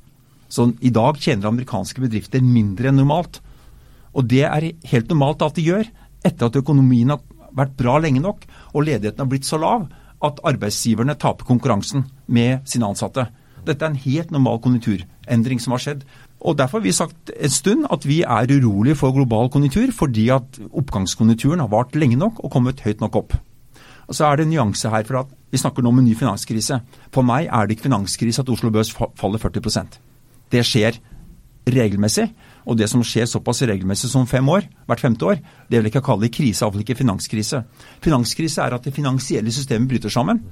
Så 0.48 0.70
i 0.80 0.92
dag 0.94 1.18
tjener 1.20 1.50
amerikanske 1.50 2.02
bedrifter 2.02 2.44
mindre 2.44 2.90
enn 2.90 3.00
normalt. 3.00 3.40
Og 4.16 4.28
det 4.30 4.44
er 4.48 4.70
helt 4.90 5.08
normalt 5.12 5.44
at 5.44 5.58
de 5.58 5.66
gjør, 5.66 5.88
etter 6.24 6.48
at 6.48 6.58
økonomien 6.58 7.12
har 7.12 7.22
vært 7.56 7.76
bra 7.78 7.96
lenge 8.02 8.22
nok 8.22 8.44
og 8.74 8.84
ledigheten 8.86 9.22
har 9.22 9.30
blitt 9.30 9.48
så 9.48 9.58
lav 9.60 9.88
at 10.24 10.40
arbeidsgiverne 10.48 11.16
taper 11.18 11.44
konkurransen. 11.44 12.06
med 12.28 12.66
sine 12.66 12.86
ansatte. 12.86 13.28
Dette 13.66 13.84
er 13.84 13.90
en 13.90 14.02
helt 14.02 14.30
normal 14.30 14.58
konjunkturendring 14.58 15.60
som 15.60 15.72
har 15.72 15.78
skjedd. 15.78 16.00
Og 16.40 16.56
Derfor 16.58 16.78
har 16.78 16.84
vi 16.84 16.92
sagt 16.92 17.30
en 17.30 17.50
stund 17.50 17.86
at 17.90 18.06
vi 18.06 18.22
er 18.22 18.50
urolige 18.50 18.96
for 18.96 19.12
global 19.12 19.48
konjunktur, 19.48 19.92
fordi 19.92 20.28
at 20.30 20.58
oppgangskonjunkturen 20.72 21.60
har 21.60 21.68
vart 21.68 21.94
lenge 21.94 22.16
nok 22.16 22.42
og 22.44 22.50
kommet 22.50 22.80
høyt 22.80 23.00
nok 23.00 23.16
opp. 23.16 23.36
Og 24.08 24.14
Så 24.14 24.24
er 24.24 24.36
det 24.36 24.46
en 24.46 24.50
nyanse 24.50 24.90
her, 24.90 25.04
for 25.04 25.18
at 25.18 25.26
vi 25.50 25.58
snakker 25.58 25.82
nå 25.82 25.88
om 25.88 25.98
en 25.98 26.04
ny 26.04 26.14
finanskrise. 26.14 26.80
For 27.12 27.22
meg 27.22 27.46
er 27.46 27.66
det 27.66 27.76
ikke 27.76 27.88
finanskrise 27.88 28.40
at 28.40 28.48
Oslo 28.48 28.70
Børs 28.70 28.90
faller 28.92 29.38
40 29.38 30.05
Det 30.52 30.62
skjer 30.66 30.98
regelmessig. 31.66 32.28
Og 32.66 32.78
det 32.78 32.88
som 32.90 33.02
skjer 33.06 33.28
såpass 33.30 33.62
regelmessig 33.66 34.10
som 34.10 34.26
fem 34.26 34.46
år, 34.50 34.66
hvert 34.88 35.02
femte 35.02 35.26
år, 35.26 35.40
det 35.70 35.78
vil 35.78 35.86
jeg 35.86 35.94
ikke 35.94 36.06
kalle 36.08 36.30
krise, 36.34 36.64
iallfall 36.64 36.82
ikke 36.82 36.98
finanskrise. 36.98 37.62
Finanskrise 38.02 38.64
er 38.64 38.74
at 38.74 38.86
det 38.86 38.94
finansielle 38.94 39.54
systemet 39.54 39.90
bryter 39.90 40.10
sammen. 40.10 40.42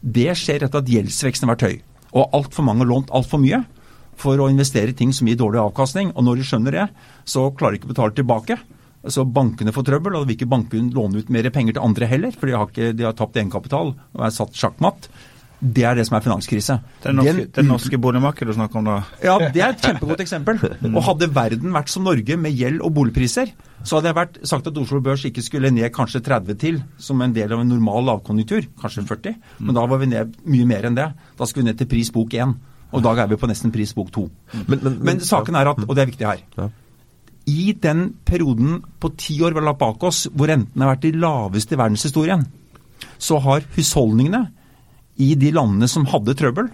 Det 0.00 0.30
skjer 0.38 0.64
etter 0.64 0.80
at 0.80 0.88
gjeldsveksten 0.88 1.48
har 1.48 1.56
vært 1.56 1.66
høy. 1.68 1.76
Og 2.16 2.32
altfor 2.38 2.64
mange 2.64 2.84
har 2.84 2.92
lånt 2.92 3.12
altfor 3.12 3.40
mye 3.42 3.60
for 4.18 4.40
å 4.40 4.48
investere 4.50 4.94
i 4.94 4.96
ting 4.96 5.12
som 5.14 5.28
gir 5.28 5.38
dårlig 5.38 5.60
avkastning. 5.60 6.14
Og 6.16 6.24
når 6.24 6.40
de 6.40 6.48
skjønner 6.48 6.74
det, 6.74 6.86
så 7.28 7.48
klarer 7.52 7.76
de 7.76 7.82
ikke 7.82 7.90
å 7.90 7.94
betale 7.94 8.16
tilbake. 8.16 8.58
Så 9.08 9.22
bankene 9.30 9.72
får 9.72 9.86
trøbbel, 9.86 10.16
og 10.16 10.24
da 10.24 10.28
vil 10.28 10.38
ikke 10.38 10.50
bankene 10.50 10.94
låne 10.94 11.22
ut 11.22 11.28
mer 11.32 11.46
penger 11.54 11.76
til 11.76 11.84
andre 11.84 12.08
heller, 12.10 12.32
for 12.34 12.50
de 12.50 12.56
har, 12.56 12.70
ikke, 12.72 12.94
de 12.98 13.06
har 13.06 13.14
tapt 13.16 13.36
egenkapital 13.38 13.92
og 13.94 14.24
er 14.24 14.34
satt 14.34 14.56
sjakkmatt. 14.58 15.06
Det 15.58 15.82
er 15.82 15.96
det 15.98 16.04
som 16.06 16.14
er 16.14 16.22
finanskrise. 16.22 16.76
Det 17.02 17.12
norske, 17.16 17.46
det 17.56 17.64
norske 17.66 17.98
boligmarkedet 17.98 18.52
du 18.52 18.54
snakker 18.54 18.78
om 18.78 18.86
da? 18.86 18.98
Ja, 19.24 19.34
det 19.42 19.62
er 19.62 19.72
et 19.74 19.82
kjempegodt 19.82 20.22
eksempel. 20.22 20.60
Og 20.94 21.00
hadde 21.08 21.28
verden 21.34 21.74
vært 21.74 21.90
som 21.90 22.06
Norge 22.06 22.36
med 22.38 22.54
gjeld 22.54 22.78
og 22.86 22.92
boligpriser, 22.94 23.50
så 23.82 23.98
hadde 23.98 24.12
jeg 24.12 24.18
vært, 24.18 24.38
sagt 24.46 24.70
at 24.70 24.78
Oslo 24.78 25.00
Børs 25.02 25.24
ikke 25.26 25.42
skulle 25.42 25.72
ned 25.74 25.90
kanskje 25.94 26.22
30 26.26 26.58
til 26.62 26.80
som 27.02 27.18
en 27.24 27.34
del 27.34 27.50
av 27.54 27.62
en 27.62 27.70
normal 27.70 28.06
lavkonjunktur, 28.06 28.70
kanskje 28.78 29.06
40. 29.08 29.38
Men 29.58 29.78
da 29.78 29.86
var 29.90 30.02
vi 30.02 30.10
ned 30.12 30.36
mye 30.46 30.66
mer 30.68 30.86
enn 30.86 30.98
det. 30.98 31.08
Da 31.38 31.48
skulle 31.48 31.66
vi 31.66 31.72
ned 31.72 31.80
til 31.82 31.90
pris 31.90 32.12
bok 32.14 32.38
1. 32.38 32.54
Og 32.88 33.00
i 33.02 33.04
dag 33.04 33.24
er 33.24 33.30
vi 33.30 33.38
på 33.40 33.48
nesten 33.50 33.72
pris 33.74 33.90
bok 33.96 34.12
2. 34.14 34.28
Men, 34.60 34.78
men, 34.78 35.00
men, 35.10 35.24
saken 35.24 35.58
er 35.58 35.72
at, 35.72 35.82
og 35.84 35.90
det 35.96 36.04
er 36.04 36.08
viktig 36.08 36.24
her 36.24 36.38
ja. 36.56 36.68
I 37.48 37.74
den 37.76 38.06
perioden 38.24 38.78
på 39.00 39.10
ti 39.20 39.36
år 39.44 39.52
vi 39.52 39.60
har 39.60 39.66
lagt 39.68 39.82
bak 39.82 40.06
oss, 40.08 40.26
hvor 40.32 40.48
rentene 40.48 40.84
har 40.86 40.94
vært 40.94 41.04
de 41.04 41.20
laveste 41.20 41.76
i 41.76 41.80
verdenshistorien, 41.80 42.46
så 43.18 43.38
har 43.44 43.66
husholdningene 43.76 44.42
i 45.18 45.34
de 45.38 45.50
landene 45.54 45.88
som 45.90 46.06
hadde 46.08 46.36
trøbbel, 46.38 46.68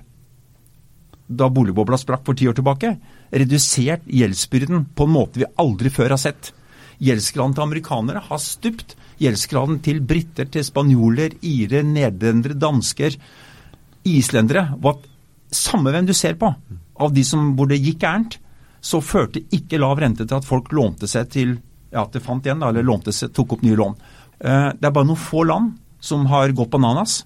da 1.24 1.48
boligbobla 1.48 1.96
sprakk 1.96 2.26
for 2.26 2.36
ti 2.36 2.48
år 2.50 2.58
tilbake, 2.58 2.90
redusert 3.32 4.04
gjeldsbyrden 4.04 4.84
på 4.94 5.06
en 5.06 5.14
måte 5.14 5.40
vi 5.40 5.48
aldri 5.60 5.92
før 5.92 6.12
har 6.14 6.20
sett. 6.20 6.52
Gjeldsgraden 7.00 7.56
til 7.56 7.64
amerikanere 7.64 8.22
har 8.26 8.42
stupt. 8.42 8.94
Gjeldsgraden 9.22 9.80
til 9.84 10.02
briter, 10.04 10.48
til 10.52 10.66
spanjoler, 10.66 11.38
irer, 11.40 11.86
nederlendere, 11.86 12.58
dansker, 12.58 13.16
islendere 14.04 14.68
var 14.84 15.00
Samme 15.54 15.92
hvem 15.94 16.06
du 16.08 16.10
ser 16.16 16.34
på, 16.34 16.48
av 16.98 17.12
de 17.14 17.22
som, 17.22 17.52
hvor 17.54 17.68
det 17.70 17.76
gikk 17.78 18.00
gærent, 18.02 18.32
så 18.82 18.98
førte 18.98 19.44
ikke 19.54 19.78
lav 19.78 20.00
rente 20.02 20.24
til 20.26 20.34
at 20.34 20.46
folk 20.48 20.72
lånte 20.74 21.06
seg 21.06 21.28
til 21.30 21.52
ja, 21.92 22.02
at 22.02 22.16
det 22.16 22.24
fant 22.24 22.42
igjen, 22.42 22.64
eller 22.66 22.82
lånte 22.82 23.14
seg, 23.14 23.30
tok 23.30 23.54
opp 23.54 23.62
nye 23.62 23.78
lån. 23.78 23.94
Eh, 24.40 24.66
det 24.74 24.88
er 24.88 24.96
bare 24.96 25.06
noen 25.06 25.20
få 25.20 25.44
land 25.46 25.76
som 26.02 26.26
har 26.32 26.50
gått 26.58 26.72
bananas 26.74 27.20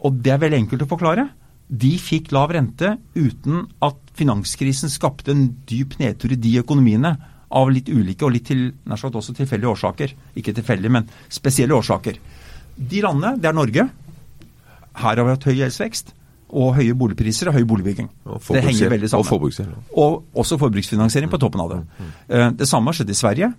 og 0.00 0.20
det 0.24 0.34
er 0.34 0.42
veldig 0.42 0.62
enkelt 0.64 0.84
å 0.84 0.90
forklare. 0.90 1.26
De 1.70 1.92
fikk 2.02 2.32
lav 2.34 2.50
rente 2.54 2.96
uten 3.14 3.66
at 3.84 3.98
finanskrisen 4.18 4.90
skapte 4.90 5.34
en 5.34 5.44
dyp 5.68 5.98
nedtur 6.00 6.34
i 6.34 6.40
de 6.40 6.56
økonomiene 6.62 7.14
av 7.50 7.70
litt 7.74 7.90
ulike 7.90 8.26
og 8.26 8.34
litt 8.34 8.46
til, 8.50 8.68
nær 8.86 9.00
sagt 9.00 9.18
også 9.18 9.34
tilfeldige 9.36 9.72
årsaker. 9.72 10.14
Ikke 10.38 10.54
tilfeldige, 10.56 10.92
men 10.94 11.08
spesielle 11.30 11.76
årsaker. 11.76 12.18
De 12.74 13.02
landene, 13.04 13.36
det 13.38 13.50
er 13.50 13.56
Norge. 13.56 13.86
Her 15.00 15.20
har 15.20 15.26
vi 15.26 15.34
hatt 15.34 15.46
høy 15.46 15.56
gjeldsvekst 15.58 16.14
og 16.50 16.74
høye 16.78 16.94
boligpriser 16.98 17.50
og 17.50 17.58
høy 17.58 17.64
boligbygging. 17.68 18.08
Og 18.26 18.42
det 18.54 18.64
henger 18.66 18.90
veldig 18.90 19.10
sammen. 19.10 19.26
Og, 19.94 20.00
og 20.02 20.40
også 20.42 20.58
forbruksfinansiering 20.58 21.30
på 21.30 21.38
toppen 21.42 21.62
av 21.62 21.74
det. 21.74 21.80
Mm, 21.82 22.00
mm. 22.00 22.16
Eh, 22.28 22.48
det 22.62 22.68
samme 22.70 22.90
har 22.90 22.98
skjedd 22.98 23.12
i 23.12 23.18
Sverige, 23.18 23.52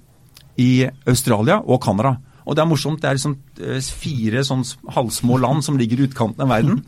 i 0.60 0.72
Australia 1.08 1.62
og 1.62 1.80
Canada. 1.84 2.18
Og 2.46 2.58
det 2.58 2.64
er 2.64 2.70
morsomt, 2.70 3.02
det 3.02 3.10
er 3.10 3.18
liksom 3.18 3.38
eh, 3.62 3.80
fire 4.02 4.44
sånn 4.48 4.66
halvsmå 4.96 5.40
land 5.42 5.66
som 5.66 5.80
ligger 5.80 6.02
i 6.02 6.10
utkanten 6.10 6.46
av 6.46 6.54
verden. 6.54 6.84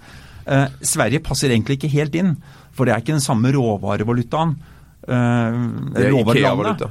Eh, 0.46 0.68
Sverige 0.84 1.24
passer 1.24 1.54
egentlig 1.54 1.80
ikke 1.80 1.94
helt 1.94 2.16
inn, 2.20 2.38
for 2.74 2.86
det 2.86 2.96
er 2.96 3.04
ikke 3.04 3.16
den 3.16 3.24
samme 3.24 3.52
råvarevalutaen. 3.54 4.56
Eh, 5.04 5.58
råvarelandet, 6.00 6.84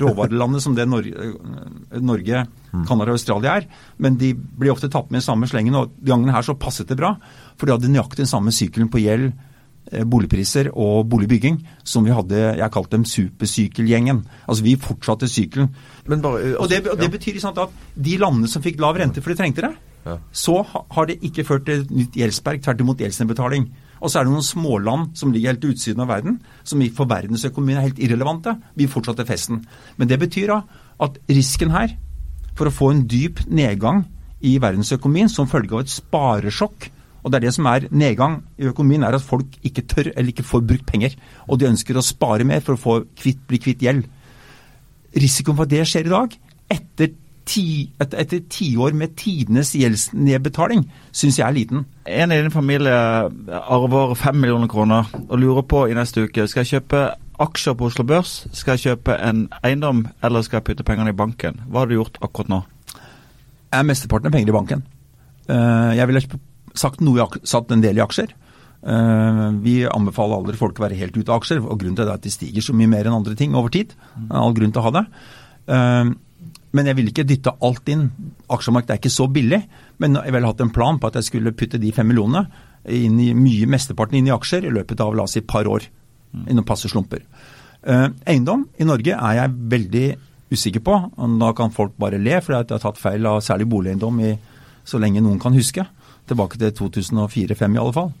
råvarelandet 0.00 0.64
som 0.64 0.74
det 0.74 0.86
Norge, 0.88 1.12
eh, 1.12 2.00
Norge 2.00 2.46
mm. 2.72 2.86
Canada 2.88 3.12
og 3.12 3.18
Australia 3.18 3.56
er. 3.60 3.68
Men 3.98 4.16
de 4.20 4.32
blir 4.34 4.72
ofte 4.72 4.90
tatt 4.92 5.12
med 5.12 5.20
i 5.20 5.26
samme 5.26 5.48
slengen, 5.50 5.76
og 5.76 5.92
gangene 6.00 6.34
her 6.34 6.46
så 6.46 6.56
passet 6.58 6.88
det 6.88 6.98
bra. 7.00 7.14
For 7.56 7.68
de 7.68 7.76
hadde 7.76 7.92
nøyaktig 7.92 8.24
den 8.24 8.32
samme 8.32 8.54
sykkelen 8.54 8.90
på 8.92 9.04
gjeld 9.04 9.32
boligpriser 9.90 10.70
og 10.72 11.06
boligbygging 11.10 11.58
som 11.84 12.04
vi 12.06 12.14
hadde 12.14 12.38
Jeg 12.58 12.72
kalte 12.72 12.96
dem 12.96 13.06
supersykkelgjengen. 13.08 14.22
Altså 14.46 14.64
vi 14.64 14.76
fortsatte 14.80 15.28
sykelen. 15.28 15.72
Bare, 16.06 16.18
altså, 16.18 16.58
og, 16.58 16.68
det, 16.70 16.82
og 16.88 17.00
det, 17.00 17.10
betyr 17.12 17.40
sant, 17.42 17.58
at 17.58 17.72
de 17.94 18.18
landene 18.20 18.48
som 18.48 18.62
fikk 18.64 18.80
lav 18.80 18.96
rente 18.96 19.22
for 19.22 19.32
de 19.32 19.38
trengte 19.40 19.66
det, 19.66 19.72
ja. 20.06 20.16
så 20.32 20.60
har 20.64 21.08
det 21.08 21.18
ikke 21.22 21.44
ført 21.46 21.66
til 21.68 21.84
nytt 21.90 22.16
gjeldsberg, 22.18 22.62
tvert 22.62 22.84
imot 22.84 23.02
gjeldsnedbetaling. 23.02 23.68
Og 24.02 24.10
så 24.10 24.18
er 24.18 24.26
det 24.26 24.34
noen 24.34 24.46
småland 24.46 25.12
som 25.18 25.34
ligger 25.34 25.54
helt 25.54 25.68
utsiden 25.72 26.02
av 26.02 26.10
verden, 26.10 26.40
som 26.66 26.82
for 26.96 27.10
verdensøkonomien 27.10 27.78
er 27.78 27.86
helt 27.86 28.00
irrelevante. 28.02 28.56
Vi 28.74 28.90
fortsatte 28.90 29.26
festen. 29.28 29.62
Men 29.96 30.10
det 30.10 30.18
betyr 30.22 30.50
da 30.50 30.62
at 31.02 31.20
risken 31.30 31.70
her 31.74 31.94
for 32.58 32.68
å 32.68 32.74
få 32.74 32.90
en 32.92 33.06
dyp 33.08 33.44
nedgang 33.46 34.04
i 34.42 34.56
verdensøkonomien 34.62 35.30
som 35.30 35.50
følge 35.50 35.76
av 35.76 35.84
et 35.84 35.92
sparesjokk 35.92 36.90
og 37.22 37.30
det 37.30 37.38
er 37.38 37.46
det 37.46 37.54
som 37.54 37.68
er 37.70 37.86
nedgang 37.94 38.40
i 38.58 38.66
økonomien, 38.66 39.04
er 39.06 39.14
at 39.14 39.24
folk 39.24 39.54
ikke 39.62 39.86
tør 39.86 40.10
eller 40.10 40.32
ikke 40.32 40.46
får 40.46 40.64
brukt 40.66 40.86
penger. 40.88 41.14
Og 41.46 41.60
de 41.60 41.70
ønsker 41.70 41.96
å 41.96 42.04
spare 42.04 42.46
mer 42.46 42.62
for 42.66 42.74
å 42.74 42.82
få 42.82 42.96
kvitt, 43.18 43.44
bli 43.46 43.60
kvitt 43.62 43.82
gjeld. 43.84 44.08
Risikoen 45.14 45.58
for 45.58 45.68
at 45.68 45.74
det 45.74 45.84
skjer 45.86 46.08
i 46.08 46.12
dag, 46.12 46.34
etter 46.72 47.12
ti, 47.46 47.90
etter, 48.00 48.22
etter 48.22 48.42
tiår 48.50 48.94
med 48.98 49.14
tidenes 49.18 49.72
gjeldsnedbetaling, 49.78 50.84
syns 51.14 51.38
jeg 51.38 51.46
er 51.46 51.56
liten. 51.56 51.86
En 52.06 52.34
i 52.34 52.40
din 52.40 52.54
familie 52.54 52.94
arver 53.62 54.14
fem 54.18 54.38
millioner 54.42 54.70
kroner 54.70 55.10
og 55.28 55.38
lurer 55.38 55.66
på 55.68 55.86
i 55.90 55.96
neste 55.98 56.26
uke 56.26 56.46
skal 56.50 56.64
jeg 56.64 56.78
kjøpe 56.78 57.04
aksjer 57.42 57.74
på 57.78 57.88
Oslo 57.88 58.06
Børs, 58.06 58.34
skal 58.54 58.78
jeg 58.78 58.92
kjøpe 58.92 59.18
en 59.18 59.46
eiendom 59.62 60.06
eller 60.22 60.42
skal 60.46 60.60
jeg 60.60 60.70
putte 60.70 60.86
pengene 60.86 61.14
i 61.14 61.18
banken. 61.18 61.62
Hva 61.68 61.82
har 61.82 61.90
du 61.90 61.98
gjort 61.98 62.18
akkurat 62.22 62.50
nå? 62.52 62.62
Jeg 62.92 63.78
er 63.80 63.88
mesteparten 63.88 64.30
av 64.30 64.34
penger 64.36 64.52
i 64.52 64.56
banken. 64.58 64.88
Jeg 65.48 65.98
jeg 65.98 66.08
ville 66.08 66.22
sagt 66.78 67.02
noe, 67.04 67.26
satt 67.48 67.72
en 67.72 67.84
del 67.84 68.00
i 68.00 68.04
aksjer. 68.04 68.34
Uh, 68.82 69.54
vi 69.62 69.82
anbefaler 69.86 70.40
aldri 70.40 70.58
folk 70.58 70.80
å 70.80 70.86
være 70.88 70.98
helt 70.98 71.16
ute 71.16 71.30
av 71.30 71.38
aksjer, 71.38 71.62
og 71.62 71.78
grunnen 71.78 71.98
til 71.98 72.08
det 72.08 72.14
er 72.14 72.18
at 72.18 72.26
de 72.26 72.34
stiger 72.34 72.64
så 72.66 72.74
mye 72.74 72.90
mer 72.90 73.06
enn 73.06 73.20
andre 73.20 73.36
ting 73.38 73.54
over 73.58 73.72
tid. 73.74 73.94
Er 74.24 74.40
all 74.40 74.56
grunn 74.56 74.74
til 74.74 74.82
å 74.82 74.86
ha 74.88 74.94
det. 74.98 75.06
Uh, 75.70 76.12
men 76.72 76.88
jeg 76.88 76.98
vil 76.98 77.10
ikke 77.12 77.28
dytte 77.28 77.54
alt 77.62 77.88
inn. 77.92 78.08
Aksjemarkedet 78.52 78.94
er 78.94 79.00
ikke 79.02 79.12
så 79.12 79.28
billig. 79.30 79.60
Men 80.02 80.16
jeg 80.18 80.34
ville 80.34 80.48
hatt 80.48 80.62
en 80.64 80.72
plan 80.72 80.98
på 80.98 81.10
at 81.10 81.18
jeg 81.20 81.28
skulle 81.28 81.54
putte 81.54 81.80
de 81.80 81.92
fem 81.94 82.08
millionene 82.08 82.46
inn 82.90 83.18
i 83.22 83.28
mye, 83.36 83.68
mesteparten 83.70 84.18
inn 84.18 84.30
i 84.30 84.34
aksjer 84.34 84.64
i 84.66 84.72
løpet 84.74 85.02
av 85.04 85.12
la 85.14 85.26
oss 85.28 85.36
si 85.36 85.42
et 85.42 85.48
par 85.48 85.68
år. 85.70 85.84
Mm. 86.32 86.46
Innom 86.54 86.66
passe 86.66 86.90
slumper. 86.90 87.22
Uh, 87.84 88.08
eiendom 88.26 88.64
i 88.80 88.88
Norge 88.88 89.14
er 89.14 89.38
jeg 89.38 89.58
veldig 89.76 90.06
usikker 90.52 90.82
på. 90.84 90.96
og 91.12 91.36
Da 91.44 91.52
kan 91.58 91.74
folk 91.74 91.94
bare 92.00 92.18
le, 92.18 92.40
for 92.40 92.56
jeg 92.56 92.72
har 92.72 92.82
tatt 92.82 93.00
feil 93.00 93.28
av 93.28 93.42
særlig 93.44 93.68
boligeiendom 93.70 94.24
i 94.24 94.32
så 94.88 94.98
lenge 94.98 95.22
noen 95.22 95.38
kan 95.38 95.54
huske 95.54 95.84
tilbake 96.30 96.60
til 96.60 96.74
2004-2005 96.82 97.78
i 97.78 97.82
alle 97.82 97.96
fall. 97.96 98.12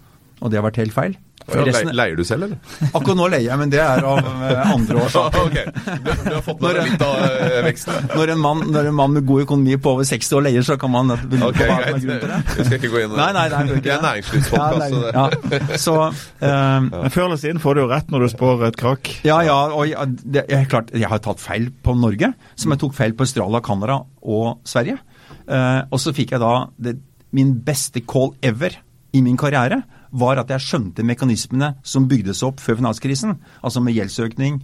Og 0.42 0.50
det 0.50 0.58
har 0.58 0.66
vært 0.66 0.80
helt 0.82 0.96
feil. 0.96 1.20
Ja, 1.50 1.62
resten, 1.66 1.90
leier 1.96 2.14
du 2.14 2.22
selv, 2.26 2.46
eller? 2.46 2.58
Akkurat 2.96 3.18
nå 3.18 3.26
leier 3.32 3.48
jeg, 3.48 3.58
men 3.58 3.70
det 3.72 3.80
er 3.82 4.04
av 4.06 4.20
eh, 4.22 4.60
andre 4.72 5.00
årsaker. 5.04 5.48
okay. 5.48 5.72
du, 5.74 6.10
du, 6.12 6.30
har 6.36 6.44
fått 6.46 6.62
med 6.62 6.76
deg 6.78 6.90
litt 6.92 7.02
av 7.02 7.16
uh, 7.18 7.56
veksten? 7.66 8.06
Når 8.18 8.32
en, 8.34 8.42
mann, 8.42 8.62
når 8.72 8.90
en, 8.90 8.96
mann, 9.00 9.14
med 9.16 9.26
god 9.26 9.44
økonomi 9.44 9.76
på 9.82 9.94
over 9.96 10.06
60 10.06 10.38
år 10.38 10.46
leier, 10.46 10.66
så 10.66 10.76
kan 10.80 10.92
man 10.92 11.10
lure 11.10 11.50
okay, 11.50 11.66
på 11.66 11.68
hva 11.68 11.78
som 11.82 11.96
er 11.96 12.02
grunnen 12.04 12.22
til 12.22 12.32
det. 12.32 12.40
Vi 12.54 12.66
skal 12.68 12.78
ikke 12.78 12.92
gå 12.92 13.02
inn 13.02 13.14
nei, 13.18 13.28
nei, 13.34 13.44
nei, 13.52 13.62
det. 13.68 13.78
Jeg 13.82 13.94
er 13.96 14.04
næringslivspodkast. 14.06 14.96
Ja, 15.02 15.26
ja. 15.26 15.78
Så, 15.82 15.96
um, 16.06 16.90
Men 16.94 17.14
før 17.14 17.26
eller 17.26 17.42
siden 17.42 17.62
får 17.62 17.78
du 17.78 17.82
jo 17.82 17.88
rett 17.90 18.12
når 18.14 18.26
du 18.26 18.32
spår 18.32 18.66
et 18.70 18.78
krakk. 18.78 19.14
Ja, 19.26 19.40
ja. 19.46 19.58
og 19.74 19.88
jeg, 19.90 20.18
det, 20.22 20.46
jeg, 20.52 20.68
klart, 20.70 20.92
jeg 20.94 21.10
har 21.10 21.22
tatt 21.24 21.42
feil 21.42 21.72
på 21.82 21.96
Norge, 21.98 22.32
som 22.54 22.74
jeg 22.74 22.84
tok 22.84 22.94
feil 22.98 23.16
på 23.18 23.26
Australia, 23.26 23.62
Canada 23.64 24.02
og 24.22 24.62
Sverige. 24.68 25.00
Uh, 25.42 25.82
og 25.90 25.98
så 25.98 26.14
fikk 26.14 26.36
jeg 26.36 26.42
da 26.42 26.52
det 26.80 26.96
min 27.32 27.54
beste 27.64 28.02
call 28.04 28.34
ever 28.44 28.76
i 29.12 29.22
min 29.24 29.36
karriere, 29.36 29.82
var 30.12 30.40
at 30.40 30.50
jeg 30.52 30.64
skjønte 30.64 31.04
mekanismene 31.04 31.74
som 31.84 32.08
bygde 32.08 32.34
seg 32.36 32.52
opp 32.52 32.60
før 32.60 32.78
finanskrisen. 32.80 33.38
Altså 33.64 33.80
med 33.84 33.96
gjeldsøkning, 33.96 34.60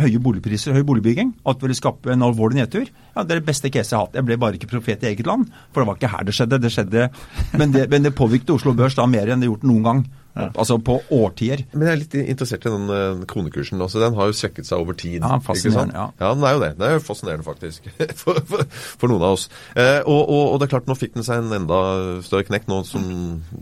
høye 0.00 0.20
boligpriser, 0.22 0.74
høy 0.74 0.84
boligbygging. 0.88 1.34
At 1.46 1.58
det 1.58 1.68
ville 1.68 1.78
skape 1.78 2.12
en 2.12 2.24
alvorlig 2.26 2.58
nedtur. 2.62 2.88
Ja, 3.14 3.22
Det 3.22 3.36
er 3.36 3.40
det 3.40 3.46
beste 3.46 3.70
caset 3.70 3.92
jeg 3.92 3.98
har 3.98 4.06
hatt. 4.06 4.16
Jeg 4.18 4.26
ble 4.26 4.38
bare 4.40 4.58
ikke 4.58 4.70
profet 4.70 5.04
i 5.04 5.12
eget 5.12 5.26
land, 5.26 5.46
for 5.72 5.82
det 5.82 5.88
var 5.88 6.00
ikke 6.00 6.12
her 6.14 6.24
det 6.24 6.34
skjedde. 6.34 6.60
Det 6.62 6.72
skjedde, 6.72 7.10
Men 7.58 7.72
det, 7.72 7.90
men 7.90 8.02
det 8.02 8.14
påvirket 8.14 8.50
Oslo 8.50 8.72
Børs 8.74 8.94
da 8.94 9.06
mer 9.06 9.28
enn 9.28 9.40
det 9.40 9.50
gjort 9.50 9.62
noen 9.68 9.82
gang. 9.82 10.04
Altså 10.32 10.78
på 10.80 10.96
årtier. 11.12 11.64
Men 11.74 11.88
jeg 11.88 11.92
er 11.92 12.00
litt 12.00 12.14
interessert 12.22 12.64
i 12.64 12.72
den 12.72 12.88
eh, 12.92 13.24
kronekursen. 13.28 13.80
også. 13.84 14.00
Den 14.00 14.16
har 14.16 14.30
jo 14.30 14.36
svekket 14.36 14.68
seg 14.68 14.80
over 14.80 14.96
tid. 14.96 15.18
Ja, 15.20 15.36
fascinerende, 15.44 15.92
ja. 15.92 16.06
ja, 16.22 16.30
den 16.32 16.46
er 16.48 16.54
jo 16.56 16.62
det. 16.62 16.70
Den 16.78 16.86
er 16.88 16.94
jo 16.96 17.02
fascinerende, 17.04 17.44
faktisk. 17.46 17.90
For, 18.22 18.38
for, 18.46 18.62
for 18.70 19.10
noen 19.10 19.24
av 19.26 19.34
oss. 19.34 19.48
Eh, 19.74 19.98
og, 20.06 20.20
og, 20.20 20.42
og 20.52 20.58
det 20.60 20.66
er 20.66 20.72
klart, 20.74 20.88
nå 20.88 20.94
fikk 20.98 21.16
den 21.16 21.26
seg 21.26 21.42
en 21.42 21.54
enda 21.56 21.78
større 22.24 22.46
knekk, 22.46 22.68
nå 22.70 22.80
som 22.86 23.04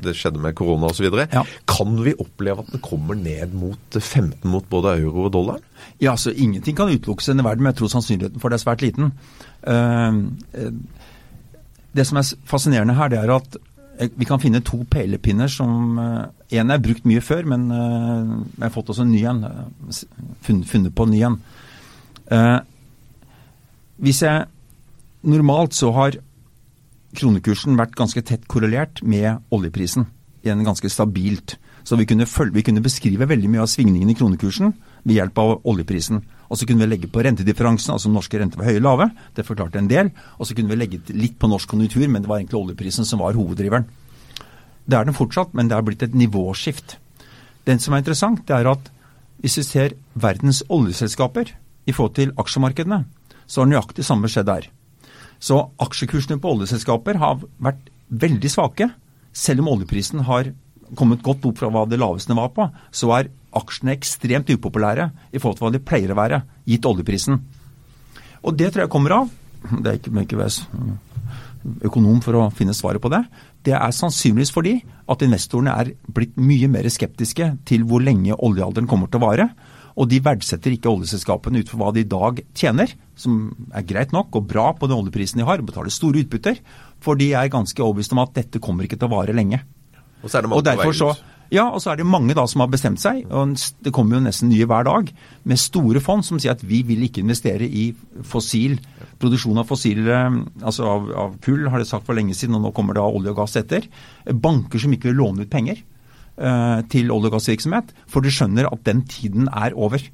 det 0.04 0.14
skjedde 0.18 0.42
med 0.42 0.56
korona 0.58 0.90
osv. 0.90 1.06
Ja. 1.22 1.44
Kan 1.70 1.96
vi 2.04 2.12
oppleve 2.20 2.64
at 2.64 2.72
den 2.74 2.82
kommer 2.84 3.18
ned 3.18 3.54
mot 3.56 3.98
15 3.98 4.44
mot 4.50 4.66
både 4.70 4.98
euro 5.00 5.28
og 5.28 5.34
dollar? 5.34 5.62
Ja, 6.02 6.12
altså 6.12 6.34
Ingenting 6.34 6.76
kan 6.76 6.92
utelukkes 6.92 7.30
i 7.30 7.32
denne 7.32 7.46
verden, 7.46 7.64
men 7.64 7.72
jeg 7.72 7.80
tror 7.80 7.94
sannsynligheten 7.94 8.42
for 8.42 8.52
det 8.52 8.60
er 8.60 8.64
svært 8.66 8.84
liten. 8.84 9.14
Eh, 9.64 10.70
det 11.96 12.06
som 12.06 12.20
er 12.20 12.28
fascinerende 12.46 12.94
her, 12.98 13.10
det 13.10 13.18
er 13.22 13.32
at 13.34 13.58
vi 14.00 14.24
kan 14.28 14.40
finne 14.40 14.62
to 14.64 14.78
pelepinner 14.90 15.50
som 15.52 15.98
eh, 16.00 16.58
En 16.60 16.70
er 16.72 16.80
brukt 16.82 17.04
mye 17.06 17.20
før, 17.20 17.44
men 17.46 17.66
eh, 17.70 18.30
jeg 18.56 18.64
har 18.64 18.72
fått 18.74 18.88
også 18.94 19.04
en 19.04 19.12
ny 19.12 19.20
en. 19.28 19.44
eh, 19.44 20.00
Funnet 20.46 20.94
på 20.96 21.04
en 21.06 21.12
ny 21.12 21.20
en. 21.28 21.36
Eh, 22.30 22.60
Hvis 24.00 24.22
jeg 24.24 24.46
Normalt 25.22 25.74
så 25.76 25.90
har 25.92 26.14
kronekursen 27.18 27.76
vært 27.76 27.92
ganske 27.98 28.22
tett 28.24 28.46
korrelert 28.48 29.02
med 29.02 29.42
oljeprisen. 29.52 30.06
Igjen 30.40 30.64
ganske 30.64 30.88
stabilt. 30.88 31.58
Så 31.84 31.96
vi 31.96 32.06
kunne, 32.06 32.26
følge, 32.28 32.54
vi 32.54 32.64
kunne 32.66 32.82
beskrive 32.84 33.28
veldig 33.28 33.50
mye 33.50 33.64
av 33.64 33.70
svingningen 33.72 34.10
i 34.12 34.16
kronekursen 34.18 34.74
ved 35.04 35.16
hjelp 35.16 35.40
av 35.40 35.52
oljeprisen. 35.70 36.20
Og 36.50 36.58
så 36.58 36.66
kunne 36.66 36.84
vi 36.84 36.90
legge 36.90 37.10
på 37.10 37.22
rentedifferansen, 37.24 37.94
altså 37.94 38.10
norske 38.12 38.38
renter 38.40 38.60
var 38.60 38.68
høye 38.68 38.78
eller 38.78 38.88
lave. 38.88 39.08
Det 39.36 39.46
forklarte 39.46 39.80
en 39.80 39.90
del. 39.90 40.10
Og 40.38 40.48
så 40.48 40.56
kunne 40.56 40.72
vi 40.72 40.80
legge 40.80 41.00
litt 41.14 41.38
på 41.40 41.50
norsk 41.50 41.70
konjunktur, 41.70 42.06
men 42.08 42.22
det 42.22 42.30
var 42.30 42.40
egentlig 42.40 42.60
oljeprisen 42.60 43.08
som 43.08 43.22
var 43.22 43.38
hoveddriveren. 43.38 43.86
Det 44.90 44.98
er 44.98 45.06
den 45.06 45.16
fortsatt, 45.16 45.54
men 45.54 45.70
det 45.70 45.76
er 45.76 45.86
blitt 45.86 46.02
et 46.02 46.16
nivåskift. 46.16 46.96
Den 47.68 47.78
som 47.78 47.94
er 47.94 48.02
interessant, 48.02 48.42
det 48.48 48.56
er 48.56 48.70
at 48.72 48.90
hvis 49.40 49.60
vi 49.60 49.64
ser 49.64 49.96
verdens 50.20 50.64
oljeselskaper 50.68 51.54
i 51.88 51.94
forhold 51.94 52.16
til 52.18 52.34
aksjemarkedene, 52.40 53.04
så 53.46 53.62
har 53.62 53.70
nøyaktig 53.70 54.04
samme 54.06 54.28
skjedd 54.30 54.50
der. 54.50 54.66
Så 55.40 55.62
aksjekursene 55.80 56.40
på 56.42 56.50
oljeselskaper 56.52 57.20
har 57.22 57.40
vært 57.62 57.88
veldig 58.10 58.50
svake. 58.52 58.90
Selv 59.32 59.62
om 59.62 59.70
oljeprisen 59.76 60.26
har 60.26 60.50
kommet 60.98 61.22
godt 61.26 61.44
opp 61.48 61.60
fra 61.60 61.70
hva 61.72 61.84
det 61.88 62.00
laveste 62.00 62.36
var 62.36 62.50
på, 62.56 62.66
så 62.90 63.12
er 63.18 63.30
aksjene 63.56 63.94
ekstremt 63.96 64.50
upopulære 64.50 65.10
i 65.32 65.40
forhold 65.40 65.58
til 65.58 65.66
hva 65.66 65.74
de 65.74 65.82
pleier 65.82 66.12
å 66.14 66.18
være, 66.18 66.42
gitt 66.70 66.86
oljeprisen. 66.86 67.40
Og 68.46 68.56
det 68.56 68.70
tror 68.72 68.86
jeg 68.86 68.92
kommer 68.92 69.16
av 69.18 69.32
Det 69.60 69.90
er 69.90 69.98
ikke, 69.98 70.12
må 70.14 70.22
ikke 70.24 70.38
økonom 71.84 72.20
for 72.24 72.38
å 72.38 72.46
finne 72.56 72.74
svaret 72.76 73.02
på 73.02 73.10
det. 73.12 73.20
Det 73.66 73.74
er 73.76 73.92
sannsynligvis 73.92 74.52
fordi 74.54 74.78
at 75.10 75.24
investorene 75.26 75.74
er 75.82 75.92
blitt 76.08 76.38
mye 76.40 76.70
mer 76.72 76.88
skeptiske 76.88 77.50
til 77.68 77.84
hvor 77.88 78.00
lenge 78.04 78.36
oljealderen 78.38 78.88
kommer 78.90 79.10
til 79.10 79.20
å 79.20 79.26
vare. 79.26 79.48
Og 80.00 80.08
de 80.08 80.22
verdsetter 80.24 80.72
ikke 80.72 80.88
oljeselskapene 80.88 81.60
ut 81.60 81.68
fra 81.68 81.80
hva 81.82 81.90
de 81.92 82.04
i 82.04 82.08
dag 82.08 82.40
tjener, 82.56 82.94
som 83.18 83.50
er 83.76 83.84
greit 83.84 84.14
nok 84.16 84.38
og 84.38 84.46
bra 84.48 84.70
på 84.72 84.88
den 84.88 84.96
oljeprisen 84.96 85.42
de 85.42 85.48
har, 85.48 85.60
og 85.60 85.68
betaler 85.68 85.92
store 85.92 86.22
utbytter. 86.22 86.62
For 87.04 87.18
de 87.20 87.32
er 87.36 87.52
ganske 87.52 87.82
overbevist 87.84 88.14
om 88.16 88.22
at 88.24 88.32
dette 88.38 88.62
kommer 88.62 88.86
ikke 88.86 88.96
til 89.00 89.10
å 89.10 89.16
vare 89.18 89.36
lenge. 89.36 89.60
Og 90.22 90.30
så 90.30 90.38
er 90.38 90.46
det 90.46 90.52
mange 90.52 90.64
på 90.64 90.84
vei 90.84 90.94
så, 90.96 91.10
ut. 91.14 91.44
ja, 91.54 91.66
og 91.68 91.80
så 91.82 91.92
er 91.92 92.00
det 92.00 92.06
mange 92.08 92.36
da 92.36 92.44
som 92.50 92.64
har 92.64 92.70
bestemt 92.72 93.00
seg, 93.02 93.22
og 93.30 93.54
det 93.84 93.92
kommer 93.96 94.18
jo 94.18 94.24
nesten 94.26 94.50
nye 94.52 94.68
hver 94.68 94.86
dag, 94.88 95.12
med 95.48 95.60
store 95.60 96.02
fond 96.04 96.26
som 96.26 96.40
sier 96.40 96.54
at 96.54 96.64
vi 96.66 96.82
vil 96.86 97.06
ikke 97.06 97.24
investere 97.24 97.66
i 97.66 97.90
fossil 98.26 98.78
produksjon 99.20 99.60
av 99.60 99.68
fossile, 99.68 100.20
altså 100.62 100.88
av, 100.88 101.08
av 101.24 101.38
kull, 101.44 101.66
har 101.72 101.82
det 101.82 101.88
sagt 101.90 102.06
for 102.08 102.16
lenge 102.16 102.36
siden, 102.36 102.56
og 102.58 102.66
nå 102.66 102.74
kommer 102.76 102.96
da 102.96 103.06
olje 103.06 103.32
og 103.34 103.42
gass 103.42 103.58
etter. 103.60 103.88
Banker 104.24 104.82
som 104.82 104.94
ikke 104.96 105.10
vil 105.10 105.20
låne 105.20 105.44
ut 105.44 105.52
penger 105.52 105.80
eh, 105.80 106.78
til 106.92 107.12
olje- 107.12 107.30
og 107.30 107.36
gassvirksomhet, 107.36 107.92
for 108.10 108.24
de 108.24 108.32
skjønner 108.32 108.70
at 108.70 108.84
den 108.88 109.04
tiden 109.08 109.50
er 109.52 109.76
over. 109.76 110.04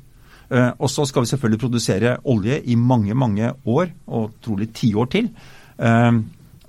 Eh, 0.46 0.70
og 0.78 0.90
så 0.90 1.06
skal 1.06 1.25
vi 1.25 1.32
selvfølgelig 1.32 1.62
produsere 1.62 2.16
olje 2.30 2.60
i 2.64 2.78
mange, 2.78 3.14
mange 3.14 3.52
år, 3.66 3.92
og 4.06 4.38
trolig 4.44 4.70
tiår 4.76 5.10
til. 5.14 5.30
Eh, 5.78 6.12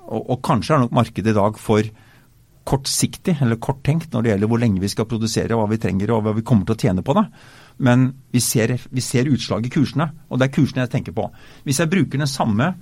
og, 0.08 0.22
og 0.22 0.42
kanskje 0.46 0.78
er 0.78 0.86
nok 0.86 0.96
markedet 0.98 1.34
i 1.34 1.38
dag 1.38 1.58
for 1.62 1.90
kortsiktig 2.68 3.38
eller 3.42 3.60
korttenkt 3.64 4.12
når 4.12 4.24
det 4.24 4.32
gjelder 4.34 4.52
hvor 4.52 4.62
lenge 4.62 4.84
vi 4.84 4.92
skal 4.92 5.08
produsere, 5.10 5.56
hva 5.56 5.68
vi 5.72 5.80
trenger 5.82 6.12
og 6.14 6.26
hva 6.26 6.34
vi 6.36 6.44
kommer 6.48 6.68
til 6.68 6.76
å 6.76 6.82
tjene 6.82 7.06
på 7.06 7.16
det. 7.18 7.24
Men 7.88 8.08
vi 8.34 8.42
ser, 8.44 8.74
vi 8.90 9.04
ser 9.04 9.30
utslag 9.32 9.68
i 9.68 9.72
kursene, 9.72 10.10
og 10.28 10.40
det 10.40 10.48
er 10.48 10.56
kursene 10.56 10.84
jeg 10.86 10.96
tenker 10.96 11.16
på. 11.16 11.30
Hvis 11.68 11.80
jeg 11.84 11.92
bruker 11.92 12.20
den 12.20 12.30
samme 12.32 12.74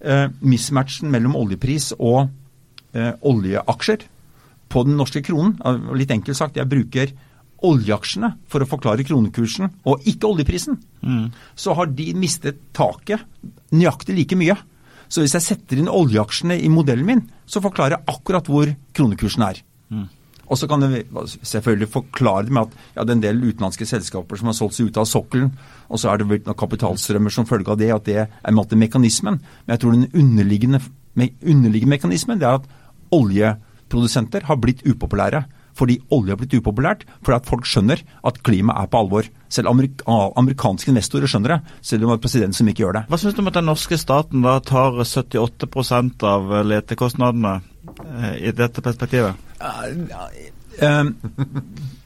eh, 0.00 0.26
mismatchen 0.40 1.12
mellom 1.12 1.36
oljepris 1.38 1.92
og 1.98 2.24
eh, 2.96 3.12
oljeaksjer 3.22 4.08
på 4.72 4.84
den 4.88 4.98
norske 4.98 5.22
kronen, 5.26 5.54
eh, 5.62 5.94
litt 6.00 6.14
enkelt 6.14 6.40
sagt, 6.40 6.58
jeg 6.58 6.70
bruker 6.70 7.14
oljeaksjene 7.64 8.34
for 8.50 8.64
å 8.64 8.68
forklare 8.68 9.06
kronekursen, 9.06 9.70
og 9.88 10.04
ikke 10.10 10.28
oljeprisen, 10.28 10.76
så 11.56 11.72
har 11.78 11.88
de 11.96 12.10
mistet 12.18 12.58
taket 12.76 13.22
nøyaktig 13.72 14.16
like 14.18 14.36
mye. 14.36 14.56
Så 15.14 15.22
hvis 15.22 15.36
jeg 15.36 15.46
setter 15.46 15.78
inn 15.78 15.90
oljeaksjene 15.90 16.56
i 16.58 16.68
modellen 16.72 17.06
min, 17.06 17.20
så 17.46 17.62
forklarer 17.62 18.00
jeg 18.00 18.14
akkurat 18.16 18.48
hvor 18.50 18.70
kronekursen 18.96 19.44
er. 19.46 19.60
Og 20.44 20.58
så 20.60 20.66
kan 20.68 20.82
det 20.82 21.04
selvfølgelig 21.46 21.88
forklare 21.92 22.48
det 22.48 22.52
med 22.52 22.66
at 22.66 22.74
ja, 22.96 23.04
det 23.04 23.12
er 23.12 23.16
en 23.16 23.22
del 23.22 23.44
utenlandske 23.46 23.86
selskaper 23.88 24.40
som 24.40 24.50
har 24.50 24.56
solgt 24.58 24.76
seg 24.76 24.90
ut 24.90 24.98
av 25.00 25.06
sokkelen, 25.08 25.52
og 25.88 26.00
så 26.00 26.10
er 26.10 26.20
det 26.20 26.26
blitt 26.28 26.48
noen 26.48 26.58
kapitalstrømmer 26.58 27.32
som 27.32 27.46
følge 27.48 27.72
av 27.72 27.78
det, 27.80 27.92
at 27.94 28.08
det 28.08 28.18
er 28.26 28.56
måte 28.56 28.76
mekanismen. 28.76 29.38
Men 29.38 29.76
jeg 29.76 29.84
tror 29.84 29.94
den 29.94 30.10
underliggende, 30.10 30.82
underliggende 31.16 31.94
mekanismen 31.94 32.42
det 32.42 32.50
er 32.50 32.58
at 32.58 32.68
oljeprodusenter 33.14 34.50
har 34.50 34.60
blitt 34.60 34.82
upopulære. 34.84 35.44
Fordi 35.74 35.98
olje 36.14 36.34
har 36.34 36.40
blitt 36.40 36.54
upopulært, 36.54 37.04
fordi 37.24 37.36
at 37.36 37.48
folk 37.48 37.66
skjønner 37.68 38.02
at 38.26 38.40
klimaet 38.46 38.84
er 38.84 38.90
på 38.92 39.00
alvor. 39.02 39.28
Selv 39.52 39.70
amerik 39.70 40.04
amerikanske 40.06 40.92
investorer 40.92 41.30
skjønner 41.30 41.56
det, 41.56 41.74
selv 41.82 42.06
om 42.06 42.12
det 42.12 42.18
er 42.18 42.24
president 42.26 42.58
som 42.58 42.70
ikke 42.70 42.84
gjør 42.84 42.98
det. 42.98 43.04
Hva 43.10 43.20
syns 43.20 43.36
du 43.36 43.42
om 43.42 43.50
at 43.50 43.58
den 43.58 43.68
norske 43.70 43.98
staten 44.00 44.44
da 44.46 44.58
tar 44.64 45.00
78 45.02 46.24
av 46.30 46.54
letekostnadene 46.70 47.56
eh, 47.58 48.34
i 48.50 48.54
dette 48.54 48.84
perspektivet? 48.84 49.34
Eh, 50.78 51.04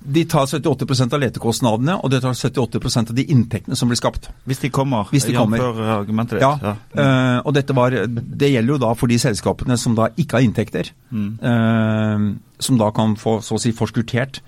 De 0.08 0.24
tar 0.24 0.46
78% 0.48 1.14
av 1.14 1.20
letekostnadene, 1.20 1.98
og 2.00 2.12
de 2.12 2.20
tar 2.24 2.36
78% 2.36 3.12
av 3.12 3.16
de 3.18 3.26
inntektene 3.28 3.76
som 3.76 3.90
blir 3.90 4.00
skapt. 4.00 4.30
Hvis 4.48 4.62
de 4.64 4.70
kommer, 4.72 5.10
Hvis 5.12 5.26
de 5.28 5.34
kommer. 5.36 5.60
argumentet 6.00 6.38
ditt. 6.38 6.46
Ja, 6.46 6.76
Uh, 6.98 7.40
og 7.44 7.54
dette 7.54 7.74
var, 7.76 7.90
Det 7.90 8.50
gjelder 8.50 8.72
jo 8.72 8.78
da 8.78 8.92
for 8.94 9.06
de 9.06 9.18
selskapene 9.18 9.76
som 9.78 9.94
da 9.94 10.08
ikke 10.16 10.38
har 10.38 10.46
inntekter. 10.46 10.90
eh, 11.12 12.34
som 12.58 12.78
da 12.78 12.90
kan 12.90 13.14
få 13.16 13.40
så 13.42 13.54
å 13.54 13.60
si 13.60 13.72
forskuttert 13.72 14.40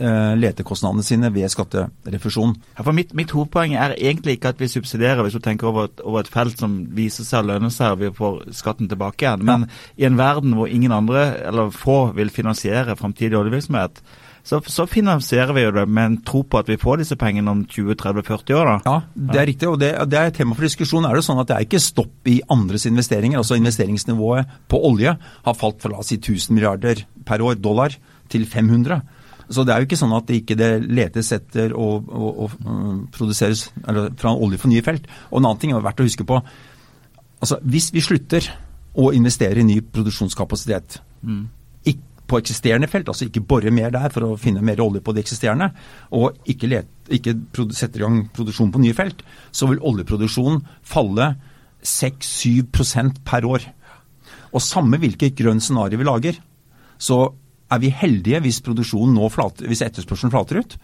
uh, 0.00 0.34
letekostnadene 0.36 1.04
sine 1.06 1.30
ved 1.34 1.48
skatterefusjon. 1.52 2.54
Ja, 2.76 2.82
for 2.82 2.92
mitt, 2.96 3.14
mitt 3.14 3.32
hovedpoeng 3.34 3.76
er 3.78 3.94
egentlig 3.96 4.38
ikke 4.38 4.52
at 4.54 4.60
vi 4.60 4.68
subsidierer 4.70 5.22
hvis 5.24 5.36
du 5.36 5.42
tenker 5.44 5.70
over 5.70 5.88
et, 5.88 6.02
over 6.04 6.24
et 6.24 6.32
felt 6.32 6.58
som 6.60 6.76
viser 6.96 7.24
seg 7.24 7.44
å 7.44 7.52
lønne 7.54 7.70
seg 7.74 7.94
og 7.94 8.02
vi 8.02 8.12
får 8.16 8.42
skatten 8.56 8.90
tilbake 8.90 9.26
igjen. 9.26 9.46
Men 9.46 9.68
i 9.96 10.08
en 10.08 10.18
verden 10.20 10.56
hvor 10.58 10.70
ingen 10.70 10.92
andre, 10.92 11.30
eller 11.46 11.72
få, 11.74 12.12
vil 12.18 12.32
finansiere 12.34 12.98
framtidig 12.98 13.38
oljevirksomhet, 13.38 14.02
så, 14.44 14.58
så 14.68 14.84
finansierer 14.86 15.54
vi 15.56 15.62
jo 15.64 15.70
det 15.72 15.86
med 15.88 16.04
en 16.10 16.16
tro 16.28 16.42
på 16.44 16.58
at 16.60 16.68
vi 16.68 16.76
får 16.76 17.00
disse 17.00 17.16
pengene 17.16 17.48
om 17.48 17.62
20-30-40 17.64 18.54
år. 18.60 18.68
da. 18.68 18.76
Ja, 18.84 18.96
det 19.32 19.40
er 19.40 19.46
riktig, 19.48 19.68
og 19.70 19.78
det, 19.80 19.88
det 20.12 20.18
er 20.20 20.34
tema 20.36 20.52
for 20.58 20.66
diskusjon. 20.66 21.06
Er 21.08 21.16
det 21.16 21.24
sånn 21.24 21.40
at 21.40 21.48
det 21.48 21.56
er 21.56 21.64
ikke 21.64 21.80
stopp 21.80 22.28
i 22.28 22.38
andres 22.52 22.84
investeringer? 22.90 23.40
altså 23.40 23.56
Investeringsnivået 23.56 24.52
på 24.68 24.82
olje 24.84 25.16
har 25.16 25.56
falt 25.56 25.80
fra 25.80 25.94
la 25.94 26.02
oss 26.04 26.12
si 26.12 26.20
1000 26.20 26.52
milliarder 26.58 27.00
per 27.24 27.40
år 27.40 27.56
dollar 27.64 27.96
til 28.28 28.44
500. 28.44 29.00
Så 29.48 29.64
det 29.64 29.74
er 29.74 29.80
jo 29.82 29.88
ikke 29.88 30.00
sånn 30.00 30.12
at 30.16 30.28
det 30.28 30.38
ikke 30.42 30.56
det 30.60 30.70
letes 30.88 31.32
etter 31.36 31.72
og, 31.76 32.06
og, 32.08 32.28
og 32.44 32.54
øh, 32.64 33.00
produseres 33.12 33.66
fra 34.20 34.32
olje 34.36 34.60
for 34.60 34.68
nye 34.72 34.84
felt. 34.84 35.08
Og 35.32 35.40
en 35.40 35.48
annen 35.50 35.60
ting 35.60 35.72
er 35.72 35.82
verdt 35.84 36.00
å 36.00 36.06
huske 36.08 36.24
på. 36.28 36.38
altså 37.40 37.58
Hvis 37.64 37.90
vi 37.96 38.00
slutter 38.04 38.48
å 38.96 39.08
investere 39.16 39.60
i 39.60 39.66
ny 39.68 39.80
produksjonskapasitet 39.84 41.00
ikk- 41.24 41.63
på 42.30 42.38
eksisterende 42.40 42.88
felt, 42.88 43.08
altså 43.10 43.26
ikke 43.28 43.44
bore 43.44 43.72
mer 43.74 43.92
der 43.92 44.12
for 44.12 44.26
å 44.26 44.38
finne 44.40 44.64
mer 44.64 44.80
olje 44.80 45.02
på 45.04 45.12
det 45.12 45.24
eksisterende, 45.26 45.70
og 46.16 46.38
ikke, 46.48 46.70
let, 46.70 46.88
ikke 47.12 47.36
sette 47.76 48.00
i 48.00 48.04
gang 48.04 48.22
produksjon 48.34 48.72
på 48.72 48.80
nye 48.80 48.96
felt, 48.96 49.20
så 49.52 49.68
vil 49.70 49.82
oljeproduksjonen 49.84 50.62
falle 50.88 51.34
6-7 51.84 53.20
per 53.28 53.44
år. 53.48 53.68
Og 54.54 54.62
samme 54.64 55.00
hvilket 55.02 55.36
grønt 55.36 55.64
scenario 55.64 56.00
vi 56.00 56.08
lager, 56.08 56.40
så 56.96 57.26
er 57.72 57.80
vi 57.82 57.92
heldige 57.92 58.40
hvis 58.40 58.62
flater, 58.64 59.66
hvis 59.66 59.82
etterspørselen 59.82 60.32
flater 60.32 60.62
ut. 60.62 60.76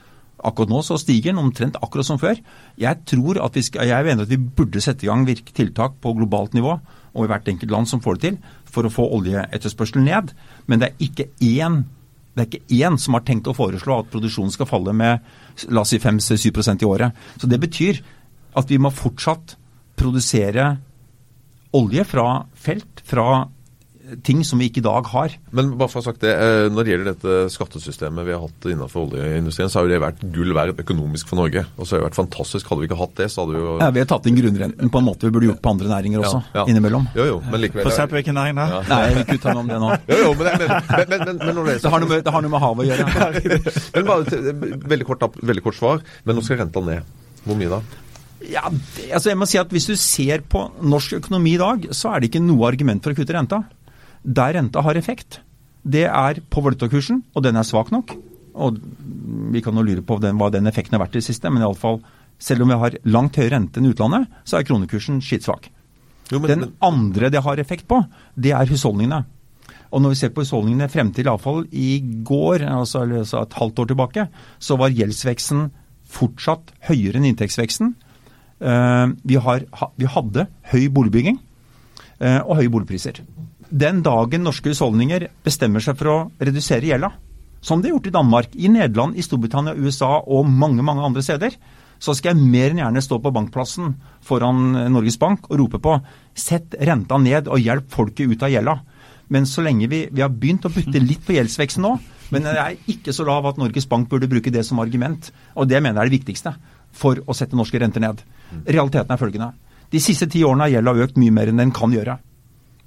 Akkurat 0.45 0.73
nå 0.73 0.81
så 0.83 0.97
stiger 0.99 1.33
den 1.33 1.43
omtrent 1.43 1.77
akkurat 1.83 2.07
som 2.07 2.19
før. 2.19 2.39
Jeg 2.81 3.05
tror 3.07 3.41
at 3.45 3.57
vi 3.57 3.63
skal, 3.63 3.89
jeg 3.89 4.05
mener 4.05 4.25
at 4.25 4.31
vi 4.33 4.41
burde 4.41 4.81
sette 4.81 5.05
i 5.05 5.11
gang 5.11 5.27
tiltak 5.29 6.01
på 6.01 6.15
globalt 6.17 6.55
nivå, 6.55 6.79
og 7.15 7.25
i 7.25 7.31
hvert 7.31 7.49
enkelt 7.51 7.73
land 7.73 7.89
som 7.91 8.03
får 8.03 8.19
det 8.19 8.29
til, 8.29 8.37
for 8.71 8.87
å 8.87 8.93
få 8.93 9.07
oljeetterspørselen 9.19 10.07
ned. 10.07 10.35
Men 10.71 10.83
det 10.83 10.91
er 10.91 11.09
ikke 11.09 11.31
én 11.41 11.83
det 12.31 12.45
er 12.45 12.47
ikke 12.47 12.77
én 12.87 12.97
som 13.03 13.17
har 13.17 13.25
tenkt 13.27 13.49
å 13.51 13.57
foreslå 13.57 13.97
at 14.01 14.11
produksjonen 14.13 14.53
skal 14.55 14.69
falle 14.71 14.93
med 14.95 15.19
la 15.75 15.83
oss 15.83 15.91
si 15.91 15.99
5-7 15.99 16.79
i 16.79 16.87
året. 16.87 17.17
Så 17.37 17.51
det 17.51 17.59
betyr 17.61 17.99
at 18.57 18.71
vi 18.71 18.79
må 18.79 18.93
fortsatt 18.95 19.57
produsere 19.99 20.77
olje 21.77 22.05
fra 22.07 22.45
felt, 22.55 23.03
fra 23.05 23.49
ting 24.27 24.43
som 24.47 24.61
vi 24.61 24.69
ikke 24.71 24.81
i 24.83 24.85
dag 24.87 25.07
har. 25.13 25.35
Men 25.57 25.73
bare 25.79 25.91
for 25.91 26.01
å 26.01 26.03
ha 26.05 26.09
sagt 26.11 26.23
det, 26.25 26.33
eh, 26.35 26.69
når 26.73 26.87
det 26.87 26.93
gjelder 26.93 27.09
dette 27.13 27.35
skattesystemet 27.55 28.27
vi 28.27 28.35
har 28.35 28.43
hatt 28.45 28.69
innenfor 28.71 29.07
oljeindustrien, 29.09 29.71
så 29.71 29.81
har 29.81 29.89
jo 29.89 29.93
det 29.95 30.01
vært 30.03 30.25
gull 30.35 30.55
verd 30.57 30.81
økonomisk 30.83 31.31
for 31.31 31.41
Norge. 31.41 31.65
Og 31.79 31.87
så 31.87 31.97
har 31.97 32.03
det 32.03 32.09
vært 32.11 32.19
fantastisk. 32.21 32.69
Hadde 32.71 32.85
vi 32.85 32.91
ikke 32.91 33.01
hatt 33.01 33.15
det, 33.21 33.29
så 33.33 33.45
hadde 33.45 33.57
vi 33.57 33.63
jo 33.65 33.77
Ja, 33.81 33.91
vi 33.95 34.03
har 34.05 34.11
tatt 34.11 34.27
inn 34.31 34.39
grunnrenten 34.41 34.93
på 34.93 35.03
en 35.03 35.09
måte 35.09 35.29
vi 35.29 35.35
burde 35.37 35.51
gjort 35.51 35.63
på 35.63 35.73
andre 35.75 35.93
næringer 35.93 36.25
også, 36.25 36.43
Ja, 36.51 36.61
ja. 36.63 36.67
innimellom. 36.73 37.09
Jo, 37.17 37.29
jo, 37.31 37.39
men 37.51 37.65
likevel 37.65 37.89
Få 37.89 37.95
se 37.97 38.07
på 38.11 38.19
hvilken 38.19 38.39
næring 38.41 38.61
det 38.61 38.67
er. 38.67 38.91
Nei, 38.91 39.01
vi 39.15 39.25
kan 39.31 39.41
ikke 39.41 39.57
om 39.61 39.73
det 39.73 39.81
nå. 39.81 39.91
Jo, 40.11 40.21
jo, 40.25 40.35
men, 40.35 40.53
men, 40.59 40.69
men, 41.11 41.25
men, 41.41 41.55
når 41.55 41.65
det, 41.73 41.79
Det 41.83 41.91
har 41.95 42.01
noe 42.05 42.11
med, 42.11 42.25
det 42.27 42.35
har 42.35 42.45
noe 42.47 42.55
med 42.57 42.65
havet 42.67 42.85
å 42.85 42.91
gjøre. 42.91 43.09
men 43.95 44.07
bare, 44.13 44.29
til- 44.31 44.79
veldig, 44.95 45.07
kort, 45.09 45.27
veldig 45.43 45.65
kort 45.67 45.79
svar. 45.79 46.05
Men 46.25 46.39
nå 46.39 46.45
skal 46.47 46.63
renta 46.65 46.83
ned. 46.85 47.19
Hvor 47.45 47.57
mye 47.57 47.71
da? 47.73 47.81
Ja, 48.51 48.63
det, 48.73 49.11
altså 49.13 49.31
jeg 49.31 49.37
må 49.37 49.47
si 49.49 49.59
at 49.61 49.69
Hvis 49.73 49.87
du 49.91 49.97
ser 50.01 50.41
på 50.49 50.63
norsk 50.81 51.19
økonomi 51.19 51.55
i 51.57 51.61
dag, 51.61 51.91
så 51.97 52.15
er 52.15 52.21
det 52.23 52.31
ikke 52.31 52.43
noe 52.45 52.69
argument 52.71 53.05
for 53.05 53.13
å 53.13 53.19
kutte 53.19 53.37
renta. 53.37 53.63
Der 54.25 54.55
renta 54.55 54.83
har 54.85 54.99
effekt, 55.01 55.41
det 55.83 56.05
er 56.07 56.41
på 56.53 56.63
valutakursen, 56.65 57.23
og 57.35 57.45
den 57.45 57.57
er 57.57 57.65
svak 57.65 57.91
nok. 57.93 58.17
Og 58.55 58.81
Vi 59.51 59.61
kan 59.63 59.75
jo 59.75 59.83
lure 59.83 60.03
på 60.03 60.21
den, 60.21 60.37
hva 60.39 60.51
den 60.53 60.67
effekten 60.67 60.95
har 60.95 61.07
vært 61.07 61.17
i 61.17 61.21
det 61.21 61.27
siste, 61.27 61.51
men 61.51 61.63
i 61.63 61.67
alle 61.67 61.79
fall, 61.79 62.01
selv 62.39 62.63
om 62.63 62.71
vi 62.71 62.79
har 62.79 62.97
langt 63.05 63.37
høyere 63.37 63.57
rente 63.57 63.81
enn 63.81 63.91
utlandet, 63.91 64.29
så 64.45 64.59
er 64.59 64.67
kronekursen 64.69 65.21
skittsvak. 65.25 65.71
Jo, 66.31 66.39
men, 66.39 66.49
Den 66.49 66.73
andre 66.81 67.31
det 67.31 67.43
har 67.43 67.59
effekt 67.59 67.89
på, 67.89 68.05
det 68.37 68.53
er 68.53 68.69
husholdningene. 68.71 69.25
Og 69.91 70.03
når 70.03 70.15
vi 70.15 70.21
ser 70.21 70.31
på 70.31 70.45
husholdningene 70.45 70.89
frem 70.89 71.11
til 71.11 71.27
iallfall 71.27 71.65
i 71.73 71.99
går, 72.23 72.63
altså, 72.63 73.03
altså 73.03 73.43
et 73.43 73.59
halvt 73.59 73.83
år 73.83 73.91
tilbake, 73.91 74.27
så 74.63 74.79
var 74.79 74.95
gjeldsveksten 74.95 75.71
fortsatt 76.11 76.71
høyere 76.87 77.19
enn 77.19 77.27
inntektsveksten. 77.33 77.95
Eh, 78.61 79.07
vi, 79.25 79.41
har, 79.43 79.67
ha, 79.81 79.91
vi 79.97 80.11
hadde 80.15 80.47
høy 80.71 80.87
boligbygging 80.95 81.41
eh, 82.21 82.39
og 82.45 82.61
høye 82.61 82.71
boligpriser. 82.71 83.23
Den 83.71 84.01
dagen 84.03 84.43
norske 84.43 84.73
husholdninger 84.73 85.29
bestemmer 85.47 85.83
seg 85.85 85.99
for 85.99 86.11
å 86.11 86.17
redusere 86.43 86.89
gjelda, 86.89 87.13
som 87.63 87.79
de 87.79 87.91
har 87.91 87.95
gjort 87.95 88.09
i 88.09 88.15
Danmark, 88.15 88.55
i 88.57 88.71
Nederland, 88.73 89.15
i 89.15 89.23
Storbritannia, 89.23 89.77
USA 89.79 90.17
og 90.27 90.49
mange 90.49 90.83
mange 90.83 91.05
andre 91.07 91.23
steder, 91.23 91.55
så 92.01 92.15
skal 92.17 92.33
jeg 92.33 92.49
mer 92.51 92.73
enn 92.73 92.81
gjerne 92.81 93.03
stå 93.05 93.19
på 93.21 93.33
bankplassen 93.37 93.93
foran 94.25 94.73
Norges 94.91 95.19
Bank 95.21 95.51
og 95.51 95.59
rope 95.61 95.79
på 95.85 95.99
sett 96.35 96.75
renta 96.81 97.19
ned 97.21 97.51
og 97.53 97.61
hjelp 97.61 97.93
folket 97.93 98.33
ut 98.33 98.43
av 98.47 98.51
gjelda. 98.51 98.79
Men 99.31 99.47
så 99.47 99.63
lenge 99.63 99.87
vi, 99.93 100.07
vi 100.11 100.25
har 100.25 100.33
begynt 100.33 100.65
å 100.67 100.73
bytte 100.73 101.03
litt 101.05 101.23
på 101.27 101.37
gjeldsveksten 101.37 101.85
nå, 101.85 101.93
men 102.33 102.47
den 102.47 102.57
er 102.59 102.79
ikke 102.91 103.13
så 103.15 103.27
lav 103.29 103.47
at 103.51 103.61
Norges 103.61 103.87
Bank 103.91 104.09
burde 104.11 104.31
bruke 104.31 104.51
det 104.51 104.65
som 104.67 104.81
argument. 104.83 105.29
Og 105.55 105.69
det 105.71 105.79
mener 105.83 106.01
jeg 106.01 106.09
er 106.09 106.11
det 106.11 106.17
viktigste 106.17 106.55
for 106.97 107.21
å 107.27 107.37
sette 107.37 107.59
norske 107.59 107.79
renter 107.79 108.03
ned. 108.03 108.25
Realiteten 108.65 109.15
er 109.15 109.21
følgende. 109.21 109.53
De 109.91 110.01
siste 110.03 110.27
ti 110.31 110.43
årene 110.47 110.67
har 110.67 110.79
gjelda 110.79 110.97
økt 111.05 111.21
mye 111.21 111.35
mer 111.35 111.53
enn 111.53 111.61
den 111.61 111.75
kan 111.75 111.93
gjøre. 111.95 112.17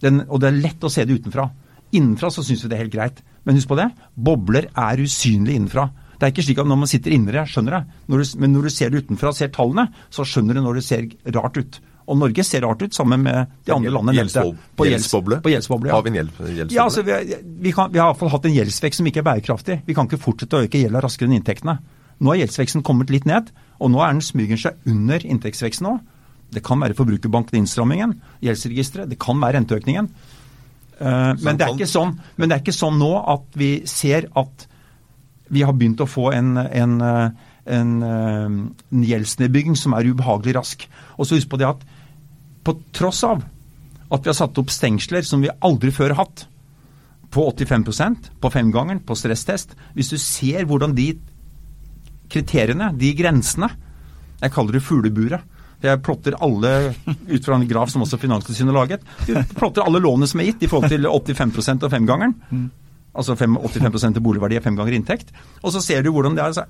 Den, 0.03 0.23
og 0.27 0.41
det 0.43 0.49
er 0.51 0.61
lett 0.65 0.83
å 0.83 0.91
se 0.91 1.05
det 1.07 1.15
utenfra. 1.21 1.47
Innenfra 1.95 2.31
så 2.33 2.43
syns 2.45 2.63
vi 2.65 2.71
det 2.71 2.77
er 2.77 2.83
helt 2.85 2.95
greit. 2.95 3.21
Men 3.47 3.57
husk 3.59 3.69
på 3.71 3.77
det, 3.79 3.89
bobler 4.15 4.69
er 4.71 5.01
usynlige 5.03 5.59
innenfra. 5.59 5.87
Det 6.19 6.27
er 6.27 6.33
ikke 6.33 6.45
slik 6.45 6.59
at 6.63 6.69
når 6.69 6.79
man 6.83 6.89
sitter 6.91 7.15
innere, 7.15 7.41
skjønner 7.49 7.75
det. 7.77 7.81
Når 8.11 8.21
du, 8.21 8.35
men 8.43 8.53
når 8.55 8.67
du 8.67 8.73
ser 8.75 8.91
det 8.93 9.01
utenfra, 9.03 9.33
ser 9.35 9.51
tallene, 9.55 9.89
så 10.13 10.25
skjønner 10.27 10.55
du 10.59 10.63
når 10.63 10.79
det 10.79 10.85
ser 10.87 11.07
rart 11.35 11.59
ut. 11.59 11.79
Og 12.03 12.17
Norge 12.19 12.43
ser 12.43 12.63
rart 12.65 12.81
ut 12.83 12.95
sammen 12.95 13.21
med 13.23 13.51
de 13.63 13.71
andre 13.75 13.91
landene. 13.95 14.23
På 14.75 14.87
Gjeldsboble? 14.87 15.37
På 15.43 15.51
gjeldsboble, 15.53 15.87
ja. 15.91 15.95
Har 15.95 16.03
vi 16.03 16.11
en 16.11 16.17
gjeld- 16.19 16.33
gjeldsboble? 16.39 16.75
Ja, 16.75 16.83
altså, 16.83 17.03
vi, 17.07 17.37
vi, 17.63 17.71
kan, 17.75 17.91
vi 17.93 18.01
har 18.01 18.09
i 18.09 18.11
hvert 18.11 18.19
fall 18.19 18.31
hatt 18.33 18.47
en 18.49 18.55
gjeldsvekst 18.57 18.99
som 18.99 19.07
ikke 19.07 19.21
er 19.23 19.27
bærekraftig. 19.29 19.77
Vi 19.87 19.95
kan 19.95 20.09
ikke 20.09 20.19
fortsette 20.19 20.59
å 20.59 20.65
øke 20.67 20.81
gjelda 20.81 21.03
raskere 21.03 21.31
enn 21.31 21.37
inntektene. 21.37 21.77
Nå 22.19 22.33
har 22.33 22.41
gjeldsveksten 22.41 22.83
kommet 22.87 23.11
litt 23.11 23.27
ned, 23.27 23.53
og 23.79 23.91
nå 23.91 24.03
er 24.03 24.11
den 24.15 24.23
smyger 24.23 24.59
seg 24.59 24.89
under 24.91 25.23
inntektsveksten 25.23 25.87
òg. 25.93 26.01
Det 26.53 26.63
kan 26.65 26.81
være 26.83 26.97
forbrukerbanken 26.97 27.59
innstrammingen, 27.61 28.17
gjeldsregisteret, 28.43 29.09
det 29.11 29.19
kan 29.21 29.41
være 29.41 29.59
renteøkningen. 29.59 30.09
Eh, 30.99 31.31
men, 31.41 31.57
det 31.57 31.65
er 31.65 31.73
ikke 31.73 31.89
sånn, 31.89 32.13
men 32.37 32.49
det 32.49 32.57
er 32.57 32.63
ikke 32.63 32.75
sånn 32.75 32.99
nå 33.01 33.11
at 33.33 33.57
vi 33.59 33.71
ser 33.89 34.29
at 34.39 34.67
vi 35.53 35.63
har 35.65 35.75
begynt 35.77 36.01
å 36.01 36.09
få 36.09 36.29
en, 36.33 36.55
en, 36.57 36.95
eh, 37.03 37.49
en, 37.77 37.91
eh, 38.05 38.45
en 38.93 39.03
gjeldsnedbygging 39.09 39.75
som 39.79 39.95
er 39.97 40.09
ubehagelig 40.13 40.55
rask. 40.57 40.87
Og 41.17 41.27
så 41.27 41.37
husk 41.37 41.51
på 41.51 41.59
det 41.61 41.69
at 41.69 41.83
på 42.63 42.77
tross 42.95 43.23
av 43.27 43.43
at 44.13 44.23
vi 44.23 44.29
har 44.31 44.37
satt 44.37 44.59
opp 44.61 44.71
stengsler 44.71 45.25
som 45.27 45.43
vi 45.43 45.51
aldri 45.65 45.91
før 45.93 46.13
har 46.13 46.25
hatt, 46.25 46.47
på 47.33 47.47
85% 47.49 48.29
på 48.37 48.49
femgangeren, 48.53 48.99
på 49.01 49.15
stresstest 49.17 49.71
Hvis 49.95 50.11
du 50.13 50.19
ser 50.21 50.67
hvordan 50.69 50.91
de 50.93 51.07
kriteriene, 52.29 52.91
de 52.93 53.09
grensene 53.17 53.71
Jeg 54.37 54.53
kaller 54.53 54.77
det 54.77 54.83
fugleburet. 54.85 55.41
Jeg 55.83 55.99
plotter 56.05 56.37
alle 56.39 56.93
ut 57.27 57.45
fra 57.45 57.57
en 57.57 57.67
graf 57.67 57.91
som 57.91 58.05
også 58.05 58.19
Finanstilsynet 58.21 58.75
laget. 58.75 59.03
Jeg 59.27 59.43
plotter 59.57 59.83
alle 59.83 59.99
lånene 60.03 60.29
som 60.29 60.39
er 60.39 60.51
gitt 60.51 60.63
i 60.63 60.69
forhold 60.71 60.93
til 60.93 61.09
85 61.35 61.83
av 61.83 61.91
femgangeren. 61.91 62.35
Altså 63.13 63.35
85 63.37 64.15
til 64.15 64.23
boligverdi 64.23 64.57
er 64.57 64.63
fem 64.63 64.77
ganger 64.79 64.95
inntekt. 64.95 65.33
Og 65.61 65.73
så 65.75 65.81
ser 65.83 66.01
du 66.05 66.11
hvordan 66.13 66.37
det 66.37 66.43
er. 66.43 66.53
Altså, 66.53 66.65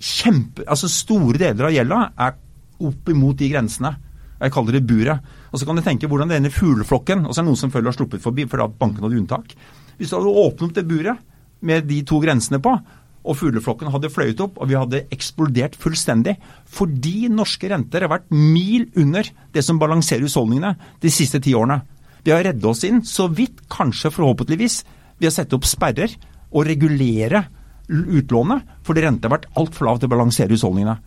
kjempe, 0.00 0.64
altså 0.64 0.88
Store 0.88 1.40
deler 1.42 1.68
av 1.68 1.74
gjelda 1.74 1.98
er 2.28 2.38
opp 2.80 3.10
imot 3.12 3.42
de 3.42 3.50
grensene. 3.52 3.92
Jeg 4.40 4.54
kaller 4.54 4.78
det 4.78 4.86
buret. 4.88 5.26
Og 5.50 5.60
så 5.60 5.66
kan 5.68 5.76
du 5.76 5.84
tenke 5.84 6.08
hvordan 6.08 6.30
denne 6.30 6.52
fugleflokken 6.54 7.26
Og 7.26 7.34
så 7.34 7.40
er 7.40 7.44
det 7.44 7.50
noen 7.50 7.60
som 7.60 7.72
følger 7.74 7.90
har 7.90 7.98
sluppet 7.98 8.22
forbi, 8.24 8.46
for 8.48 8.62
da 8.62 8.70
banken 8.70 9.04
hadde 9.04 9.18
unntak. 9.20 9.52
Hvis 9.98 10.12
du 10.12 10.16
hadde 10.16 10.32
åpnet 10.46 10.70
opp 10.70 10.78
det 10.78 10.86
buret 10.88 11.26
med 11.60 11.84
de 11.90 11.98
to 12.08 12.22
grensene 12.22 12.62
på, 12.62 12.72
og 13.20 13.36
fugleflokken 13.36 13.90
hadde 13.92 14.10
fløyet 14.12 14.40
opp, 14.40 14.58
og 14.60 14.70
vi 14.70 14.78
hadde 14.78 15.04
eksplodert 15.12 15.76
fullstendig 15.80 16.36
fordi 16.70 17.28
norske 17.32 17.68
renter 17.70 18.06
har 18.06 18.12
vært 18.14 18.30
mil 18.32 18.86
under 18.98 19.28
det 19.54 19.64
som 19.66 19.80
balanserer 19.80 20.24
husholdningene 20.24 20.74
de 21.02 21.12
siste 21.12 21.42
ti 21.44 21.54
årene. 21.56 21.82
Vi 22.24 22.32
har 22.32 22.44
reddet 22.44 22.66
oss 22.68 22.84
inn, 22.88 23.02
så 23.04 23.28
vidt, 23.32 23.62
kanskje 23.72 24.12
forhåpentligvis, 24.12 24.82
ved 25.20 25.30
å 25.30 25.34
sette 25.34 25.56
opp 25.56 25.68
sperrer 25.68 26.12
og 26.50 26.66
regulere 26.68 27.44
utlånet, 27.90 28.66
fordi 28.86 29.04
renta 29.04 29.28
har 29.28 29.38
vært 29.38 29.48
altfor 29.58 29.88
lav 29.88 30.00
til 30.00 30.08
å 30.08 30.14
balansere 30.14 30.54
husholdningene. 30.54 30.98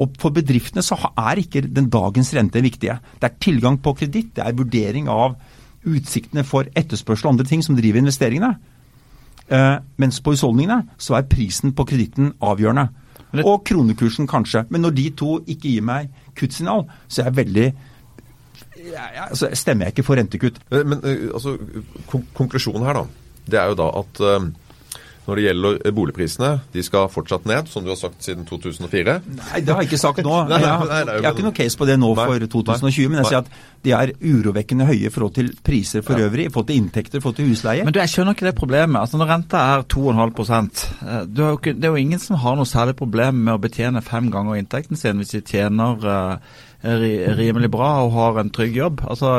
Og 0.00 0.16
For 0.20 0.32
bedriftene 0.32 0.82
så 0.84 0.96
er 1.12 1.42
ikke 1.42 1.66
den 1.68 1.90
dagens 1.92 2.32
rente 2.36 2.62
viktige. 2.64 2.98
Det 3.20 3.28
er 3.28 3.40
tilgang 3.42 3.76
på 3.82 3.92
kreditt, 3.98 4.34
det 4.36 4.44
er 4.46 4.56
vurdering 4.56 5.10
av 5.12 5.36
utsiktene 5.84 6.44
for 6.44 6.68
etterspørsel 6.76 7.28
og 7.28 7.34
andre 7.34 7.48
ting 7.48 7.64
som 7.64 7.76
driver 7.76 8.00
investeringene. 8.00 8.54
Eh, 9.50 9.76
mens 9.98 10.20
på 10.22 10.34
husholdningene 10.34 10.84
så 10.98 11.16
er 11.18 11.28
prisen 11.30 11.74
på 11.74 11.86
kreditten 11.90 12.34
avgjørende. 12.40 12.88
Og 13.44 13.62
kronekursen 13.66 14.26
kanskje. 14.30 14.64
Men 14.70 14.80
når 14.80 14.90
de 14.90 15.06
to 15.18 15.38
ikke 15.46 15.68
gir 15.68 15.86
meg 15.86 16.10
kuttsignal, 16.38 16.86
så 17.08 17.22
er 17.22 17.30
jeg 17.30 17.36
veldig 17.36 17.66
altså, 19.26 19.50
Stemmer 19.54 19.86
jeg 19.86 19.94
ikke 19.94 20.06
for 20.06 20.18
rentekutt. 20.18 20.60
Men, 20.70 20.88
men 20.94 21.04
eh, 21.04 21.28
altså, 21.34 21.56
kon 22.10 22.26
konklusjonen 22.34 22.86
her, 22.86 23.02
da, 23.02 23.04
det 23.50 23.60
er 23.60 23.70
jo 23.72 23.78
da 23.78 23.88
at 24.00 24.22
eh, 24.26 24.50
når 25.26 25.38
det 25.38 25.44
gjelder 25.44 25.76
eh, 25.84 25.92
boligprisene, 25.94 26.50
de 26.74 26.82
skal 26.84 27.10
fortsatt 27.12 27.46
ned, 27.48 27.68
som 27.70 27.84
du 27.84 27.92
har 27.92 27.98
sagt 28.00 28.24
siden 28.24 28.46
2004. 28.48 29.16
Nei, 29.36 29.60
det 29.64 29.74
har 29.74 29.82
jeg 29.84 29.90
ikke 29.90 30.00
sagt 30.00 30.22
nå. 30.24 30.36
Jeg 30.50 30.66
har, 30.66 30.90
jeg 30.90 31.24
har 31.24 31.34
ikke 31.34 31.44
noe 31.46 31.56
case 31.56 31.78
på 31.78 31.86
det 31.88 31.96
nå 32.00 32.10
for 32.18 32.46
2020, 32.52 33.10
men 33.10 33.20
jeg 33.20 33.28
sier 33.30 33.42
at 33.44 33.50
de 33.84 33.92
er 33.96 34.12
urovekkende 34.18 34.86
høye 34.88 35.08
i 35.08 35.12
forhold 35.12 35.34
til 35.36 35.50
priser 35.64 36.04
for 36.04 36.20
øvrig, 36.20 36.48
i 36.48 36.52
forhold 36.52 36.68
til 36.70 36.80
inntekter, 36.80 37.18
i 37.18 37.24
forhold 37.24 37.38
til 37.38 37.48
husleie. 37.48 37.84
Men 37.86 37.94
du, 37.94 38.00
jeg 38.02 38.12
skjønner 38.12 38.36
ikke 38.36 38.48
det 38.48 38.54
problemet. 38.58 39.00
Altså 39.00 39.20
Når 39.20 39.30
renta 39.30 39.62
er 39.74 39.84
2,5 39.94 40.82
eh, 41.06 41.22
Det 41.30 41.76
er 41.76 41.88
jo 41.88 42.00
ingen 42.00 42.22
som 42.22 42.40
har 42.42 42.58
noe 42.58 42.68
særlig 42.68 42.96
problem 42.98 43.44
med 43.46 43.56
å 43.56 43.62
betjene 43.62 44.04
fem 44.04 44.30
ganger 44.32 44.60
inntekten 44.60 45.00
sin 45.00 45.20
hvis 45.20 45.36
de 45.36 45.44
tjener 45.46 46.10
eh, 46.16 46.58
rimelig 46.82 47.70
bra 47.72 47.90
og 48.04 48.12
har 48.14 48.40
en 48.40 48.52
trygg 48.54 48.76
jobb. 48.78 49.02
Altså, 49.04 49.32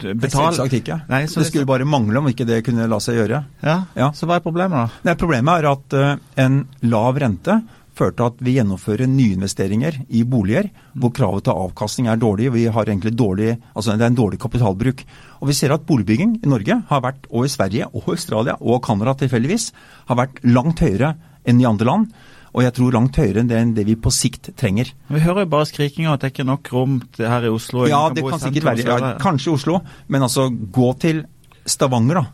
betal 0.00 0.50
Selvsagt 0.50 0.78
ikke. 0.80 1.00
Nei, 1.10 1.26
så 1.28 1.42
det 1.42 1.50
skulle 1.50 1.68
bare 1.68 1.88
mangle 1.88 2.22
om 2.22 2.30
ikke 2.30 2.46
det 2.48 2.62
kunne 2.66 2.88
la 2.88 3.00
seg 3.02 3.20
gjøre. 3.20 3.44
Ja, 3.64 3.76
Ja. 3.98 4.12
Så 4.16 4.28
hva 4.28 4.38
er 4.38 4.44
problemet, 4.44 4.76
da? 4.78 5.10
Nei, 5.10 5.18
problemet 5.20 5.60
er 5.60 5.70
at 5.74 5.96
uh, 5.98 6.16
en 6.40 6.64
lav 6.88 7.20
rente 7.20 7.60
førte 8.00 8.16
til 8.16 8.28
at 8.30 8.42
vi 8.46 8.54
gjennomfører 8.56 9.08
nyinvesteringer 9.10 9.98
i 10.08 10.22
boliger 10.24 10.70
hvor 10.96 11.12
kravet 11.12 11.44
til 11.44 11.58
avkastning 11.66 12.08
er 12.08 12.20
dårlig. 12.20 12.48
Vi 12.54 12.64
har 12.72 12.88
egentlig 12.88 13.12
dårlig, 13.18 13.58
altså 13.74 13.96
Det 13.96 14.06
er 14.06 14.12
en 14.14 14.20
dårlig 14.22 14.40
kapitalbruk. 14.40 15.04
Og 15.40 15.48
Vi 15.48 15.54
ser 15.54 15.72
at 15.74 15.86
boligbygging 15.86 16.38
i 16.44 16.48
Norge 16.48 16.82
har 16.88 17.00
vært, 17.04 17.26
og 17.30 17.44
i 17.44 17.52
Sverige 17.52 17.90
og 17.92 18.08
Australia 18.08 18.56
og 18.60 18.82
Canada 18.84 19.14
tilfeldigvis, 19.14 19.72
har 20.08 20.16
vært 20.16 20.40
langt 20.44 20.80
høyere 20.80 21.16
enn 21.44 21.60
i 21.60 21.68
andre 21.68 21.86
land. 21.86 22.12
Og 22.50 22.64
jeg 22.64 22.74
tror 22.74 22.94
langt 22.96 23.18
høyere 23.20 23.44
enn 23.44 23.50
det, 23.50 23.58
enn 23.62 23.74
det 23.76 23.84
vi 23.86 23.94
på 23.94 24.10
sikt 24.10 24.50
trenger. 24.58 24.90
Vi 25.06 25.22
hører 25.22 25.44
jo 25.44 25.50
bare 25.52 25.68
skrikinga 25.70 26.16
at 26.16 26.24
det 26.24 26.32
ikke 26.32 26.42
er 26.42 26.50
nok 26.50 26.70
rom 26.74 26.96
her 27.18 27.46
i 27.46 27.52
Oslo. 27.52 27.84
Ja, 27.86 28.08
kan 28.08 28.16
det 28.16 28.24
i 28.24 28.30
kan 28.32 28.42
sikkert 28.42 28.66
være. 28.66 28.82
Ja, 28.82 28.96
Kanskje 28.96 29.22
kanskje 29.22 29.54
Oslo, 29.54 29.80
men 30.10 30.26
altså 30.26 30.48
gå 30.50 30.88
til 31.02 31.24
Stavanger, 31.64 32.22
da. 32.22 32.24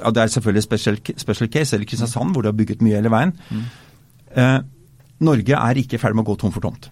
Ja, 0.00 0.10
det 0.16 0.22
er 0.22 0.32
selvfølgelig 0.32 0.64
special, 0.64 0.96
special 1.20 1.50
case, 1.52 1.76
eller 1.76 1.88
Kristiansand, 1.88 2.32
hvor 2.32 2.42
de 2.42 2.48
har 2.48 2.56
bygget 2.56 2.80
mye 2.82 2.96
hele 2.96 3.12
veien. 3.12 3.34
Eh, 4.34 4.60
Norge 5.24 5.58
er 5.60 5.80
ikke 5.80 5.98
i 5.98 6.00
ferd 6.00 6.16
med 6.16 6.24
å 6.24 6.30
gå 6.32 6.38
tom 6.40 6.54
for 6.54 6.64
tomt. 6.64 6.88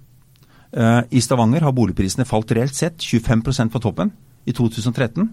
Eh, 0.77 1.01
I 1.09 1.23
Stavanger 1.25 1.65
har 1.65 1.75
boligprisene 1.77 2.29
falt 2.29 2.53
reelt 2.53 2.77
sett 2.77 3.01
25% 3.01 3.73
fra 3.73 3.81
toppen 3.83 4.13
i 4.45 4.53
2013. 4.53 5.31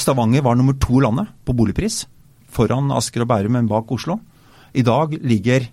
Stavanger 0.00 0.44
var 0.44 0.56
nummer 0.60 0.76
to 0.80 1.00
i 1.00 1.04
landet 1.04 1.32
på 1.44 1.56
boligpris, 1.56 2.04
foran 2.52 2.92
Asker 2.94 3.24
og 3.24 3.32
Bærum, 3.32 3.56
men 3.56 3.68
bak 3.68 3.90
Oslo. 3.92 4.18
I 4.74 4.84
dag 4.84 5.16
ligger 5.24 5.68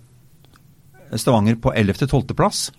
Stavanger 1.20 1.58
på 1.60 1.72
11.-12. 1.74 2.34
plass. 2.38 2.70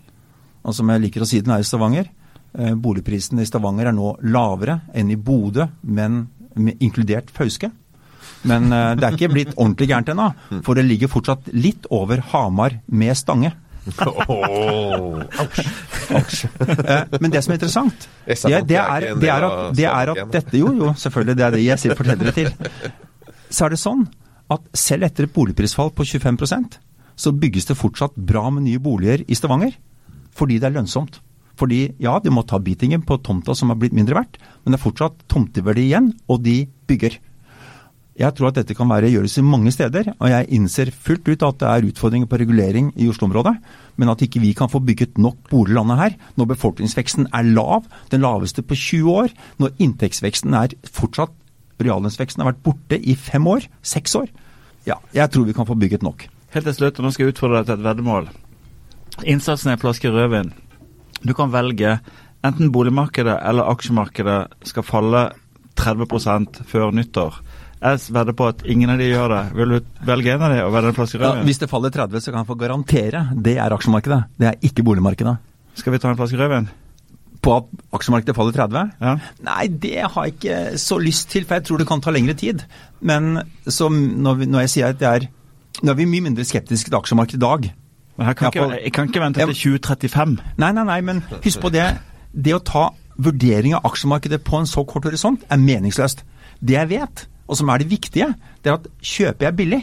Og 0.63 0.76
som 0.76 0.89
jeg 0.89 1.04
liker 1.04 1.24
å 1.24 1.28
si, 1.28 1.41
den 1.43 1.54
er 1.56 1.63
i 1.63 1.67
Stavanger. 1.67 2.10
Eh, 2.54 2.74
boligprisen 2.76 3.41
i 3.41 3.48
Stavanger 3.50 3.89
er 3.89 3.96
nå 3.98 4.13
lavere 4.30 4.80
enn 4.93 5.12
i 5.12 5.17
Bodø, 5.17 5.67
men 5.84 6.28
inkludert 6.80 7.32
Fauske. 7.34 7.72
Men 8.48 8.72
eh, 8.72 8.93
det 9.00 9.08
er 9.08 9.17
ikke 9.17 9.32
blitt 9.34 9.54
ordentlig 9.56 9.89
gærent 9.89 10.12
ennå, 10.13 10.30
for 10.65 10.78
det 10.78 10.86
ligger 10.88 11.12
fortsatt 11.12 11.50
litt 11.56 11.88
over 11.93 12.24
Hamar 12.34 12.80
med 12.88 13.17
Stange. 13.19 13.54
Eh, 16.13 17.04
Men 17.19 17.32
det 17.32 17.41
som 17.43 17.52
er 17.54 17.58
interessant, 17.58 18.06
det, 18.28 18.36
det, 18.67 18.78
er 18.78 19.06
det, 19.17 19.30
er 19.32 19.46
at, 19.48 19.76
det 19.76 19.86
er 19.88 20.12
at 20.12 20.19
dette 20.32 20.60
Jo, 20.60 20.74
jo, 20.78 20.91
selvfølgelig, 21.00 21.36
det 21.39 21.46
er 21.46 21.56
det 21.56 21.62
jeg 21.63 21.82
sier 21.82 21.98
forteller 21.98 22.30
det 22.30 22.34
til. 22.36 22.50
Så 23.50 23.65
er 23.65 23.74
det 23.74 23.80
sånn 23.82 24.04
at 24.54 24.67
selv 24.78 25.08
etter 25.08 25.28
et 25.28 25.34
boligprisfall 25.34 25.91
på 25.96 26.06
25 26.06 26.38
så 27.15 27.34
bygges 27.36 27.69
det 27.69 27.80
fortsatt 27.80 28.15
bra 28.15 28.49
med 28.54 28.67
nye 28.67 28.82
boliger 28.82 29.26
i 29.28 29.38
Stavanger. 29.38 29.76
Fordi 30.34 30.60
det 30.60 30.69
er 30.69 30.78
lønnsomt. 30.78 31.19
Fordi 31.60 31.84
ja, 32.02 32.17
de 32.19 32.32
må 32.34 32.45
ta 32.47 32.58
beatingen 32.62 33.04
på 33.06 33.19
tomta 33.21 33.54
som 33.58 33.69
har 33.69 33.78
blitt 33.82 33.93
mindre 33.93 34.17
verdt, 34.17 34.39
men 34.63 34.73
det 34.73 34.80
er 34.80 34.88
fortsatt 34.88 35.21
tomteverdi 35.30 35.86
igjen, 35.86 36.10
og 36.26 36.41
de 36.45 36.63
bygger. 36.89 37.19
Jeg 38.13 38.38
tror 38.38 38.52
at 38.52 38.60
dette 38.60 38.76
kan 38.78 38.89
være 38.89 39.10
gjøres 39.10 39.39
i 39.41 39.45
mange 39.45 39.71
steder, 39.73 40.12
og 40.19 40.30
jeg 40.30 40.49
innser 40.54 40.91
fullt 40.93 41.30
ut 41.32 41.45
at 41.45 41.62
det 41.62 41.69
er 41.69 41.88
utfordringer 41.89 42.30
på 42.30 42.38
regulering 42.41 42.91
i 42.93 43.08
Oslo-området, 43.10 43.56
men 43.97 44.12
at 44.13 44.21
ikke 44.21 44.41
vi 44.41 44.52
kan 44.58 44.69
få 44.69 44.84
bygget 44.86 45.17
nok 45.21 45.39
boliglandet 45.49 46.02
her, 46.02 46.17
når 46.38 46.52
befolkningsveksten 46.54 47.32
er 47.34 47.49
lav, 47.58 47.88
den 48.13 48.21
laveste 48.21 48.65
på 48.65 48.78
20 48.78 49.17
år, 49.23 49.34
når 49.62 49.73
inntektsveksten 49.82 50.54
er 50.58 50.78
fortsatt, 50.89 51.34
reallønnsveksten 51.82 52.43
har 52.43 52.52
vært 52.52 52.62
borte 52.65 53.02
i 53.02 53.17
fem 53.17 53.49
år, 53.49 53.65
seks 53.82 54.13
år. 54.19 54.30
Ja, 54.86 54.99
jeg 55.15 55.34
tror 55.34 55.49
vi 55.49 55.58
kan 55.58 55.69
få 55.69 55.78
bygget 55.80 56.06
nok. 56.06 56.28
Helt 56.53 56.67
til 56.69 56.75
slutt, 56.77 56.99
og 56.99 57.05
nå 57.07 57.11
skal 57.13 57.25
jeg 57.27 57.33
utfordre 57.33 57.61
deg 57.61 57.69
til 57.71 57.79
et 57.79 57.85
veddemål. 57.87 58.27
Innsatsen 59.29 59.71
er 59.71 59.77
en 59.77 59.81
flaske 59.81 60.11
rødvin. 60.13 60.51
Du 61.23 61.33
kan 61.37 61.51
velge 61.53 61.95
enten 62.45 62.71
boligmarkedet 62.75 63.37
eller 63.47 63.69
aksjemarkedet 63.71 64.39
skal 64.69 64.85
falle 64.85 65.23
30% 65.79 66.61
før 66.69 66.91
nyttår. 66.93 67.39
Jeg 67.83 67.99
vedder 68.15 68.35
på 68.39 68.45
at 68.47 68.61
ingen 68.69 68.91
av 68.93 69.01
de 69.01 69.09
gjør 69.09 69.31
det. 69.33 69.41
Vil 69.57 69.73
du 69.73 70.05
velge 70.07 70.31
en 70.35 70.45
av 70.45 70.53
de 70.53 70.61
og 70.63 70.71
velge 70.75 70.91
en 70.93 70.97
flaske 70.99 71.17
Ja, 71.19 71.25
rødvin? 71.31 71.49
hvis 71.49 71.59
det 71.59 71.69
faller 71.71 71.91
30, 71.91 72.21
så 72.23 72.31
kan 72.31 72.43
jeg 72.43 72.47
få 72.51 72.55
garantere 72.61 73.25
det 73.43 73.57
er 73.59 73.75
aksjemarkedet. 73.75 74.21
Det 74.39 74.47
er 74.51 74.61
ikke 74.69 74.85
boligmarkedet. 74.87 75.35
Skal 75.75 75.93
vi 75.95 75.99
ta 75.99 76.09
en 76.13 76.19
flaske 76.19 76.39
rødvin? 76.39 76.69
På 77.43 77.57
at 77.57 77.65
aksjemarkedet 77.97 78.35
faller 78.37 78.55
30? 78.55 78.91
Ja. 79.03 79.15
Nei, 79.43 79.67
det 79.67 79.97
har 80.05 80.25
jeg 80.29 80.35
ikke 80.37 80.59
så 80.79 80.99
lyst 81.01 81.29
til, 81.33 81.43
for 81.49 81.57
jeg 81.59 81.65
tror 81.67 81.81
det 81.81 81.87
kan 81.89 82.01
ta 82.05 82.13
lengre 82.15 82.37
tid. 82.39 82.63
Men 83.01 83.41
så 83.67 83.89
når, 83.91 84.35
vi, 84.39 84.45
når 84.53 84.63
jeg 84.67 84.69
sier 84.77 84.93
at 84.93 84.99
det 85.01 85.09
er 85.09 85.27
Nå 85.84 85.91
er 85.91 86.00
vi 86.00 86.08
mye 86.08 86.24
mindre 86.24 86.46
skeptiske 86.48 86.88
til 86.88 86.96
aksjemarkedet 86.96 87.41
i 87.41 87.43
dag. 87.43 87.69
Men 88.17 88.30
her 88.30 88.36
kan 88.38 88.52
ikke, 88.54 88.67
jeg 88.78 88.93
kan 88.96 89.10
ikke 89.10 89.22
vente 89.24 89.46
til 89.50 89.80
2035. 89.82 90.36
Nei, 90.62 90.72
nei, 90.78 90.84
nei, 90.88 91.00
men 91.04 91.24
husk 91.43 91.60
på 91.63 91.72
det. 91.74 91.88
Det 92.34 92.54
å 92.56 92.62
ta 92.63 92.86
vurdering 93.19 93.76
av 93.78 93.86
aksjemarkedet 93.89 94.39
på 94.46 94.62
en 94.62 94.69
så 94.69 94.86
kort 94.89 95.06
horisont 95.10 95.43
er 95.52 95.62
meningsløst. 95.62 96.24
Det 96.63 96.78
jeg 96.78 96.89
vet, 96.93 97.26
og 97.50 97.60
som 97.60 97.69
er 97.74 97.84
det 97.84 97.89
viktige, 97.91 98.30
det 98.63 98.72
er 98.72 98.78
at 98.80 98.88
kjøper 99.04 99.50
jeg 99.50 99.58
billig, 99.60 99.82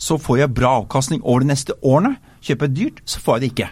så 0.00 0.18
får 0.20 0.42
jeg 0.42 0.54
bra 0.56 0.74
avkastning 0.82 1.22
over 1.24 1.44
de 1.44 1.50
neste 1.52 1.76
årene. 1.80 2.16
Kjøper 2.44 2.68
jeg 2.68 2.76
dyrt, 2.76 3.00
så 3.08 3.22
får 3.24 3.38
jeg 3.38 3.42
det 3.42 3.50
ikke. 3.54 3.70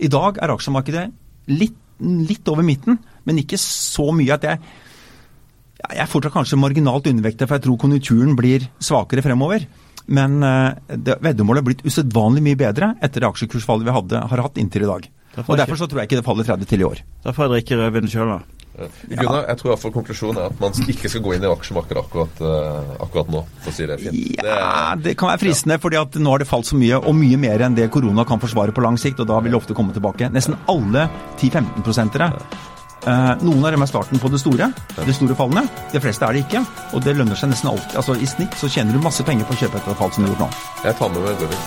I 0.00 0.12
dag 0.14 0.38
er 0.40 0.54
aksjemarkedet 0.54 1.08
litt, 1.50 1.76
litt 2.00 2.48
over 2.48 2.66
midten, 2.66 3.00
men 3.26 3.42
ikke 3.42 3.58
så 3.60 4.10
mye 4.14 4.38
at 4.38 4.46
jeg 4.46 4.62
Jeg 5.80 5.96
er 5.96 6.08
fortsatt 6.12 6.34
kanskje 6.34 6.58
marginalt 6.60 7.06
undervektig, 7.08 7.46
for 7.48 7.56
jeg 7.56 7.62
tror 7.64 7.78
konjunkturen 7.80 8.34
blir 8.36 8.66
svakere 8.84 9.22
fremover. 9.24 9.62
Men 10.10 10.42
eh, 10.42 10.96
det, 10.96 11.18
veddemålet 11.22 11.62
har 11.62 11.68
blitt 11.70 11.84
usedvanlig 11.86 12.42
mye 12.44 12.58
bedre 12.58 12.94
etter 13.00 13.22
det 13.22 13.30
aksjekursfallet 13.30 13.86
vi 13.86 13.94
hadde, 13.94 14.22
har 14.32 14.44
hatt 14.46 14.58
inntil 14.60 14.86
i 14.86 14.90
dag. 14.90 15.10
Derfor 15.36 15.52
Og 15.52 15.54
er 15.54 15.62
Derfor 15.64 15.78
så 15.78 15.86
tror 15.90 16.02
jeg 16.02 16.10
ikke 16.10 16.18
det 16.18 16.26
faller 16.26 16.48
30 16.48 16.70
til 16.70 16.82
i 16.82 16.88
år. 16.88 17.04
Derfor 17.26 17.46
er 17.46 17.60
jeg 17.60 17.68
ikke 17.68 17.78
rødvin 17.78 18.10
sjøl, 18.10 18.32
da. 18.34 18.40
Gunnar, 18.80 19.44
jeg 19.50 19.58
tror 19.60 19.72
iallfall 19.74 19.92
konklusjonen 19.92 20.38
er 20.40 20.46
at 20.48 20.60
man 20.62 20.76
ikke 20.88 21.10
skal 21.10 21.22
gå 21.24 21.34
inn 21.36 21.44
i 21.44 21.48
aksjemarkedet 21.50 22.00
akkurat, 22.00 22.38
eh, 22.40 22.92
akkurat 23.04 23.32
nå, 23.34 23.42
for 23.60 23.72
å 23.72 23.76
si 23.76 23.88
det 23.90 23.98
fint. 24.00 24.16
Det 24.40 24.46
Ja, 24.46 24.92
er, 24.94 25.02
det 25.04 25.16
kan 25.20 25.28
være 25.28 25.42
fristende, 25.42 25.76
fordi 25.82 25.98
at 26.00 26.16
nå 26.16 26.32
har 26.32 26.40
det 26.42 26.48
falt 26.48 26.70
så 26.70 26.78
mye, 26.80 26.96
og 26.96 27.14
mye 27.18 27.36
mer 27.40 27.66
enn 27.66 27.76
det 27.76 27.90
korona 27.92 28.24
kan 28.24 28.40
forsvare 28.40 28.72
på 28.72 28.84
lang 28.84 28.96
sikt, 29.00 29.20
og 29.20 29.28
da 29.28 29.40
vil 29.44 29.52
det 29.52 29.60
ofte 29.60 29.76
komme 29.76 29.92
tilbake. 29.92 30.30
Nesten 30.32 30.56
alle 30.70 31.08
10-15-prosentere. 31.42 32.30
Eh, 33.06 33.34
noen 33.40 33.64
av 33.64 33.72
dem 33.72 33.80
er 33.82 33.88
starten 33.88 34.20
på 34.20 34.28
det 34.28 34.40
store, 34.42 34.66
de 34.96 35.12
store 35.16 35.34
fallene. 35.38 35.62
De 35.92 36.00
fleste 36.04 36.24
er 36.26 36.32
det 36.36 36.42
ikke, 36.44 36.60
og 36.92 37.00
det 37.04 37.16
lønner 37.16 37.36
seg 37.38 37.48
nesten 37.52 37.70
alltid. 37.72 37.96
Altså 37.96 38.12
I 38.20 38.28
snitt 38.28 38.54
så 38.60 38.68
tjener 38.68 38.92
du 38.92 39.00
masse 39.00 39.24
penger 39.24 39.44
på 39.48 39.56
å 39.56 39.60
kjøpe 39.62 39.76
etter 39.80 39.90
et 39.94 40.00
fall 40.02 40.12
som 40.12 40.24
du 40.24 40.28
har 40.28 40.36
gjort 40.36 40.44
nå. 40.44 40.50
jeg 40.84 40.94
tar 41.00 41.08
med 41.08 41.20
meg 41.24 41.28
rødvin. 41.40 41.62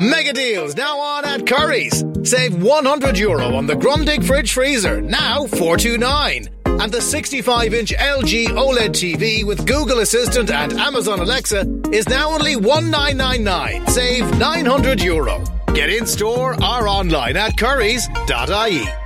Megadeals 0.00 0.76
now 0.76 0.98
on 0.98 1.24
at 1.24 1.40
Curry's. 1.44 2.04
Save 2.26 2.52
100 2.52 3.18
euro 3.20 3.56
on 3.56 3.66
the 3.66 3.74
Grundig 3.74 4.24
fridge 4.24 4.52
freezer, 4.52 5.00
now 5.00 5.46
429. 5.46 6.63
And 6.84 6.92
the 6.92 7.00
65 7.00 7.72
inch 7.72 7.94
LG 7.94 8.48
OLED 8.48 8.90
TV 8.90 9.42
with 9.42 9.66
Google 9.66 10.00
Assistant 10.00 10.50
and 10.50 10.74
Amazon 10.74 11.18
Alexa 11.18 11.66
is 11.90 12.06
now 12.10 12.32
only 12.32 12.56
1999. 12.56 13.86
Save 13.86 14.38
900 14.38 15.00
euro. 15.00 15.42
Get 15.72 15.88
in 15.88 16.06
store 16.06 16.52
or 16.52 16.86
online 16.86 17.38
at 17.38 17.56
currys.ie. 17.56 19.03